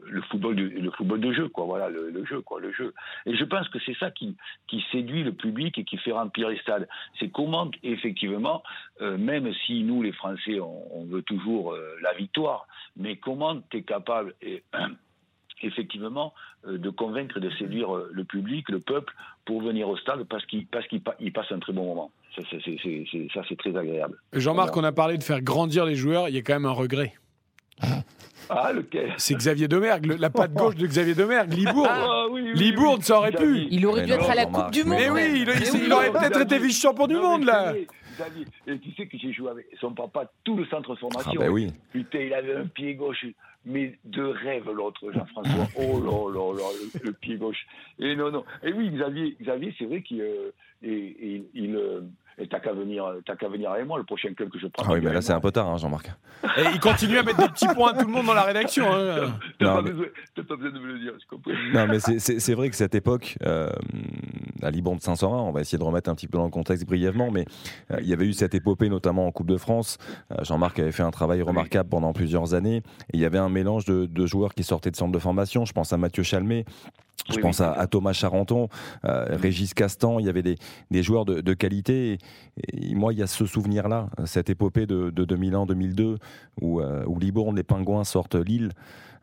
le 0.06 0.20
football 0.22 0.54
de, 0.56 1.32
jeu 1.32 1.48
quoi. 1.48 1.64
Voilà 1.64 1.88
le, 1.88 2.24
jeu 2.24 2.40
quoi 2.40 2.60
le 2.60 2.72
jeu. 2.72 2.94
Et 3.26 3.36
je 3.36 3.44
pense 3.44 3.68
que 3.68 3.78
c'est 3.84 3.96
ça 3.98 4.10
qui 4.10 4.36
qui 4.66 4.84
séduit 4.92 5.22
le 5.22 5.32
public 5.32 5.78
et 5.78 5.84
qui 5.84 5.96
fait 5.98 6.12
remplir 6.12 6.48
les 6.48 6.58
stades. 6.58 6.88
C'est 7.18 7.30
comment 7.30 7.70
effectivement 7.82 8.62
même 9.00 9.52
si 9.66 9.82
nous 9.82 10.02
les 10.02 10.12
français 10.12 10.60
on, 10.60 11.04
veut 11.04 11.22
toujours 11.22 11.76
la 12.02 12.12
victoire 12.14 12.66
mais 12.96 13.16
comment 13.16 13.60
tu 13.70 13.78
es 13.78 13.82
capable 13.82 14.34
effectivement 15.62 16.34
de 16.66 16.90
convaincre 16.90 17.40
de 17.40 17.50
séduire 17.50 17.88
le 18.10 18.24
public 18.24 18.68
le 18.68 18.80
peuple 18.80 19.14
pour 19.44 19.62
venir 19.62 19.88
au 19.88 19.96
stade 19.96 20.24
parce 20.24 20.44
qu'il 20.46 20.66
parce 20.66 20.86
qu'il 20.88 21.02
passe 21.02 21.52
un 21.52 21.58
très 21.58 21.72
bon 21.72 21.84
moment 21.84 22.10
ça, 22.34 23.42
c'est 23.48 23.56
très 23.56 23.76
agréable. 23.76 24.18
Jean-Marc, 24.32 24.76
on 24.76 24.84
a 24.84 24.92
parlé 24.92 25.18
de 25.18 25.22
faire 25.22 25.40
grandir 25.40 25.84
les 25.84 25.94
joueurs. 25.94 26.28
Il 26.28 26.34
y 26.34 26.38
a 26.38 26.42
quand 26.42 26.54
même 26.54 26.66
un 26.66 26.72
regret. 26.72 27.14
Ah, 28.50 28.72
lequel? 28.72 29.14
C'est 29.16 29.34
Xavier 29.34 29.68
Domergue, 29.68 30.18
la 30.18 30.30
patte 30.30 30.52
gauche 30.52 30.74
de 30.74 30.86
Xavier 30.86 31.14
Domergue, 31.14 31.52
Libourne. 31.54 31.88
Ah, 31.90 32.26
Libourne, 32.54 33.00
ça 33.02 33.18
aurait 33.18 33.32
pu. 33.32 33.66
Il 33.70 33.86
aurait 33.86 34.04
dû 34.04 34.12
être 34.12 34.28
à 34.28 34.34
la 34.34 34.46
Coupe 34.46 34.70
du 34.70 34.84
Monde. 34.84 34.98
Mais 34.98 35.10
oui, 35.10 35.46
il, 35.46 35.92
aurait 35.92 36.12
peut-être 36.12 36.42
été 36.42 36.58
vice-champion 36.58 37.06
du 37.06 37.16
monde, 37.16 37.44
là. 37.44 37.72
Xavier, 38.14 38.46
et 38.66 38.78
tu 38.78 38.92
sais 38.92 39.06
que 39.06 39.18
j'ai 39.18 39.32
joué 39.32 39.50
avec 39.50 39.66
son 39.80 39.92
papa 39.92 40.30
tout 40.44 40.56
le 40.56 40.64
centre 40.66 40.94
de 40.94 40.98
formation. 40.98 41.32
Ah 41.36 41.44
ben 41.44 41.50
oui. 41.50 41.72
Putain, 41.92 42.20
il 42.20 42.34
avait 42.34 42.54
un 42.54 42.66
pied 42.66 42.94
gauche, 42.94 43.24
mais 43.64 43.98
de 44.04 44.22
rêve 44.22 44.70
l'autre, 44.70 45.12
Jean-François. 45.12 45.68
Oh 45.76 46.00
là 46.00 46.32
là 46.32 46.52
là, 46.58 47.00
le, 47.02 47.12
pied 47.12 47.36
gauche. 47.36 47.66
Et 47.98 48.14
non, 48.14 48.30
non. 48.30 48.44
Et 48.62 48.72
oui, 48.72 48.90
Xavier, 48.90 49.36
Xavier 49.40 49.74
c'est 49.78 49.86
vrai 49.86 50.02
qu'il 50.02 50.20
euh, 50.20 50.50
il, 50.82 51.44
il, 51.54 51.76
euh, 51.76 52.00
et 52.38 52.48
t'as 52.48 52.58
qu'à 52.58 52.72
venir, 52.72 53.04
t'as 53.24 53.36
qu'à 53.36 53.48
venir 53.48 53.70
avec 53.70 53.86
moi 53.86 53.98
le 53.98 54.04
prochain 54.04 54.32
club 54.34 54.50
que 54.50 54.58
je 54.58 54.66
prends. 54.66 54.84
Ah 54.88 54.92
oui, 54.92 55.00
mais 55.02 55.12
là 55.12 55.20
c'est 55.20 55.32
un 55.32 55.40
peu 55.40 55.52
tard, 55.52 55.68
hein, 55.68 55.76
Jean-Marc. 55.76 56.10
Et 56.56 56.62
il 56.72 56.80
continue 56.80 57.18
à 57.18 57.22
mettre 57.22 57.38
des 57.38 57.48
petits 57.48 57.68
points 57.68 57.92
à 57.92 57.98
tout 57.98 58.06
le 58.06 58.12
monde 58.12 58.26
dans 58.26 58.34
la 58.34 58.42
rédaction. 58.42 58.92
Hein. 58.92 59.38
T'as, 59.58 59.74
pas, 59.74 59.82
besoin, 59.82 60.70
de 60.70 60.78
me 60.78 60.86
le 60.86 60.98
dire, 60.98 61.12
je 61.20 61.26
comprends. 61.28 61.52
Non, 61.72 61.86
mais 61.86 62.00
c'est, 62.00 62.54
vrai 62.54 62.70
que 62.70 62.76
cette 62.76 62.94
époque, 62.94 63.36
euh, 63.44 63.70
à 64.64 64.70
Liban 64.70 64.96
de 64.96 65.00
Saint-Saurin, 65.00 65.42
on 65.42 65.52
va 65.52 65.60
essayer 65.60 65.78
de 65.78 65.84
remettre 65.84 66.10
un 66.10 66.14
petit 66.14 66.26
peu 66.26 66.38
dans 66.38 66.44
le 66.44 66.50
contexte 66.50 66.86
brièvement, 66.86 67.30
mais 67.30 67.44
euh, 67.90 67.98
il 68.00 68.08
y 68.08 68.12
avait 68.12 68.26
eu 68.26 68.32
cette 68.32 68.54
épopée 68.54 68.88
notamment 68.88 69.26
en 69.26 69.32
Coupe 69.32 69.48
de 69.48 69.56
France. 69.56 69.98
Euh, 70.32 70.42
Jean-Marc 70.42 70.78
avait 70.78 70.92
fait 70.92 71.02
un 71.02 71.10
travail 71.10 71.42
remarquable 71.42 71.88
pendant 71.88 72.12
plusieurs 72.12 72.54
années. 72.54 72.78
Et 73.12 73.14
il 73.14 73.20
y 73.20 73.24
avait 73.24 73.38
un 73.38 73.48
mélange 73.48 73.84
de, 73.84 74.06
de, 74.06 74.26
joueurs 74.26 74.54
qui 74.54 74.64
sortaient 74.64 74.90
de 74.90 74.96
centre 74.96 75.12
de 75.12 75.18
formation. 75.18 75.64
Je 75.64 75.72
pense 75.72 75.92
à 75.92 75.96
Mathieu 75.96 76.22
Chalmé, 76.22 76.64
je 77.30 77.38
pense 77.38 77.60
à, 77.60 77.86
Thomas 77.86 78.12
Charenton, 78.12 78.68
euh, 79.04 79.26
Régis 79.30 79.72
Castan, 79.72 80.18
il 80.18 80.26
y 80.26 80.28
avait 80.28 80.42
des, 80.42 80.56
des 80.90 81.02
joueurs 81.02 81.24
de, 81.24 81.40
de 81.40 81.54
qualité. 81.54 82.18
Et, 82.72 82.94
moi, 82.94 83.12
il 83.12 83.18
y 83.18 83.22
a 83.22 83.26
ce 83.26 83.46
souvenir-là, 83.46 84.08
cette 84.24 84.50
épopée 84.50 84.86
de, 84.86 85.10
de 85.10 85.24
2001-2002, 85.24 86.16
où, 86.60 86.80
où 86.80 87.18
Libourne, 87.18 87.56
les 87.56 87.62
Pingouins 87.62 88.04
sortent 88.04 88.34
Lille. 88.34 88.70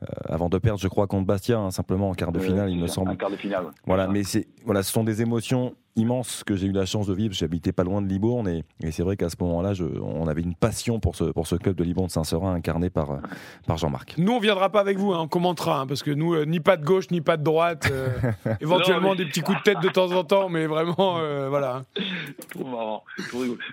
Euh, 0.04 0.34
avant 0.34 0.50
de 0.50 0.58
perdre, 0.58 0.80
je 0.80 0.88
crois, 0.88 1.06
contre 1.06 1.28
Bastia, 1.28 1.60
hein, 1.60 1.70
simplement 1.70 2.10
en 2.10 2.14
quart 2.14 2.32
de 2.32 2.40
finale, 2.40 2.72
il 2.72 2.80
me 2.80 2.88
semble. 2.88 3.12
En 3.12 3.16
quart 3.16 3.30
de 3.30 3.36
finale. 3.36 3.66
Voilà, 3.86 4.08
mais 4.08 4.24
c'est, 4.24 4.48
voilà, 4.66 4.82
ce 4.82 4.92
sont 4.92 5.04
des 5.04 5.22
émotions 5.22 5.76
immenses 5.96 6.44
que 6.44 6.56
j'ai 6.56 6.68
eu 6.68 6.72
la 6.72 6.88
chance 6.88 7.06
de 7.06 7.14
vivre. 7.14 7.36
J'habitais 7.36 7.72
pas 7.72 7.84
loin 7.84 8.02
de 8.02 8.08
Libourne 8.08 8.48
et, 8.48 8.64
c'est 8.92 9.04
vrai 9.04 9.16
qu'à 9.16 9.30
ce 9.30 9.36
moment-là, 9.42 9.74
on 10.02 10.28
avait 10.28 10.42
une 10.42 10.56
passion 10.56 11.00
pour 11.00 11.16
ce, 11.16 11.26
pour 11.26 11.46
ce 11.46 11.56
club 11.56 11.76
de 11.76 11.84
Libourne 11.84 12.10
Saint-Seurin 12.10 12.54
incarné 12.56 12.90
par, 12.90 13.20
par 13.68 13.78
Jean-Marc. 13.78 14.16
Nous, 14.18 14.32
on 14.32 14.40
viendra 14.40 14.70
pas 14.70 14.80
avec 14.80 14.98
vous, 14.98 15.14
hein, 15.14 15.20
on 15.22 15.28
commentera, 15.28 15.82
hein, 15.82 15.88
parce 15.88 16.02
que 16.02 16.12
nous, 16.12 16.34
euh, 16.34 16.46
ni 16.46 16.60
pas 16.60 16.78
de 16.78 16.86
gauche, 16.86 17.12
ni 17.12 17.22
pas 17.22 17.38
de 17.38 17.44
droite, 17.44 17.90
euh, 17.92 18.10
éventuellement 18.62 19.14
des 19.14 19.26
petits 19.26 19.42
coups 19.42 19.60
de 19.60 19.64
tête 19.64 19.82
de 19.82 19.90
temps 19.90 20.12
en 20.14 20.24
temps, 20.24 20.50
mais 20.50 20.66
vraiment, 20.66 21.20
voilà. 21.50 21.84
Trop 22.50 22.66
marrant. 22.66 23.04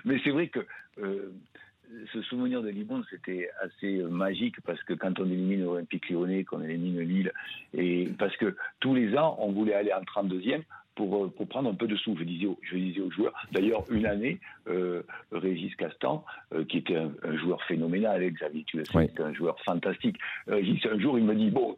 Mais 0.05 0.19
c'est 0.23 0.31
vrai 0.31 0.47
que 0.47 0.59
ce 2.13 2.21
souvenir 2.23 2.61
de 2.61 2.69
Liban, 2.69 3.01
c'était 3.09 3.49
assez 3.61 3.99
euh, 3.99 4.09
magique 4.09 4.61
parce 4.61 4.81
que 4.83 4.93
quand 4.93 5.19
on 5.19 5.25
élimine 5.25 5.63
l'Olympique 5.63 6.09
lyonnais, 6.09 6.43
qu'on 6.43 6.61
élimine 6.61 6.99
Lille, 7.01 7.31
et 7.73 8.09
parce 8.17 8.35
que 8.37 8.55
tous 8.79 8.93
les 8.93 9.17
ans, 9.17 9.37
on 9.39 9.51
voulait 9.51 9.73
aller 9.73 9.91
en 9.93 10.01
32e 10.01 10.61
pour, 10.95 11.25
euh, 11.25 11.29
pour 11.29 11.47
prendre 11.47 11.69
un 11.69 11.73
peu 11.73 11.87
de 11.87 11.95
sous. 11.95 12.15
Je 12.17 12.23
disais, 12.23 12.47
je 12.61 12.75
disais 12.75 13.01
aux 13.01 13.11
joueurs, 13.11 13.33
d'ailleurs, 13.51 13.83
une 13.89 14.05
année, 14.05 14.39
euh, 14.67 15.03
Régis 15.31 15.75
Castan, 15.75 16.23
qui 16.67 16.77
était 16.77 16.97
un, 16.97 17.37
joueur 17.37 17.63
phénoménal, 17.63 18.21
Xavier, 18.31 18.63
tu 18.65 18.77
le 18.77 18.85
sais, 18.85 19.07
c'était 19.07 19.23
un 19.23 19.33
joueur 19.33 19.59
fantastique. 19.61 20.17
un 20.47 20.99
jour, 20.99 21.17
il 21.17 21.25
me 21.25 21.35
dit, 21.35 21.49
bon, 21.49 21.77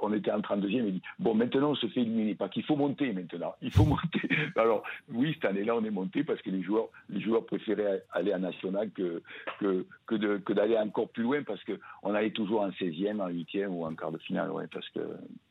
on 0.00 0.12
était 0.12 0.30
en 0.30 0.40
32e, 0.40 0.84
il 0.86 0.92
dit 0.94 1.02
Bon, 1.18 1.34
maintenant 1.34 1.70
on 1.70 1.74
se 1.74 1.86
fait 1.88 2.00
éliminer, 2.00 2.34
pas 2.34 2.48
qu'il 2.48 2.64
faut 2.64 2.76
monter 2.76 3.12
maintenant, 3.12 3.54
il 3.62 3.70
faut 3.70 3.84
monter. 3.86 4.28
Alors, 4.56 4.82
oui, 5.12 5.32
cette 5.34 5.50
année-là, 5.50 5.76
on 5.76 5.84
est 5.84 5.90
monté 5.90 6.24
parce 6.24 6.40
que 6.42 6.50
les 6.50 6.62
joueurs, 6.62 6.88
les 7.10 7.20
joueurs 7.20 7.44
préféraient 7.44 8.02
aller 8.12 8.34
en 8.34 8.40
national 8.40 8.90
que, 8.90 9.22
que, 9.60 9.84
que, 10.06 10.52
d'aller 10.52 10.76
encore 10.76 11.08
plus 11.08 11.22
loin 11.22 11.42
parce 11.42 11.60
qu'on 11.64 12.14
allait 12.14 12.30
toujours 12.30 12.62
en 12.62 12.70
16e, 12.70 13.20
en 13.20 13.28
8e 13.28 13.68
ou 13.68 13.84
en 13.84 13.94
quart 13.94 14.12
de 14.12 14.18
finale. 14.18 14.50
Ouais, 14.50 14.66
parce 14.72 14.88
que 14.90 15.00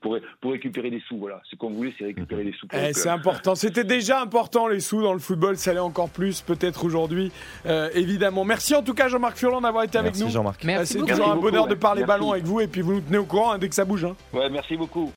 pour, 0.01 0.17
pour 0.39 0.51
récupérer 0.51 0.89
des 0.89 1.01
sous, 1.01 1.17
voilà. 1.17 1.41
Ce 1.49 1.55
qu'on 1.55 1.71
voulait, 1.71 1.93
c'est 1.97 2.05
récupérer 2.05 2.43
des 2.43 2.53
sous. 2.53 2.67
Eh, 2.73 2.93
c'est 2.93 3.09
important. 3.09 3.55
C'était 3.55 3.83
déjà 3.83 4.21
important 4.21 4.67
les 4.67 4.79
sous 4.79 5.01
dans 5.01 5.13
le 5.13 5.19
football, 5.19 5.57
ça 5.57 5.71
allait 5.71 5.79
encore 5.79 6.09
plus 6.09 6.41
peut-être 6.41 6.85
aujourd'hui, 6.85 7.31
euh, 7.65 7.89
évidemment. 7.93 8.45
Merci 8.45 8.75
en 8.75 8.83
tout 8.83 8.93
cas, 8.93 9.07
Jean-Marc 9.07 9.37
Furlan, 9.37 9.61
d'avoir 9.61 9.83
été 9.83 9.97
avec 9.97 10.17
nous. 10.17 10.29
Jean-Marc. 10.29 10.65
c'est 10.85 10.99
toujours 10.99 11.31
un 11.31 11.37
bonheur 11.37 11.67
de 11.67 11.75
parler 11.75 12.03
ballon 12.03 12.31
avec 12.31 12.43
vous 12.43 12.59
et 12.59 12.67
puis 12.67 12.81
vous 12.81 12.93
nous 12.93 13.01
tenez 13.01 13.17
au 13.17 13.25
courant 13.25 13.51
hein, 13.51 13.57
dès 13.57 13.69
que 13.69 13.75
ça 13.75 13.85
bouge. 13.85 14.00
Hein. 14.05 14.15
Ouais, 14.33 14.49
merci 14.49 14.75
beaucoup. 14.77 15.09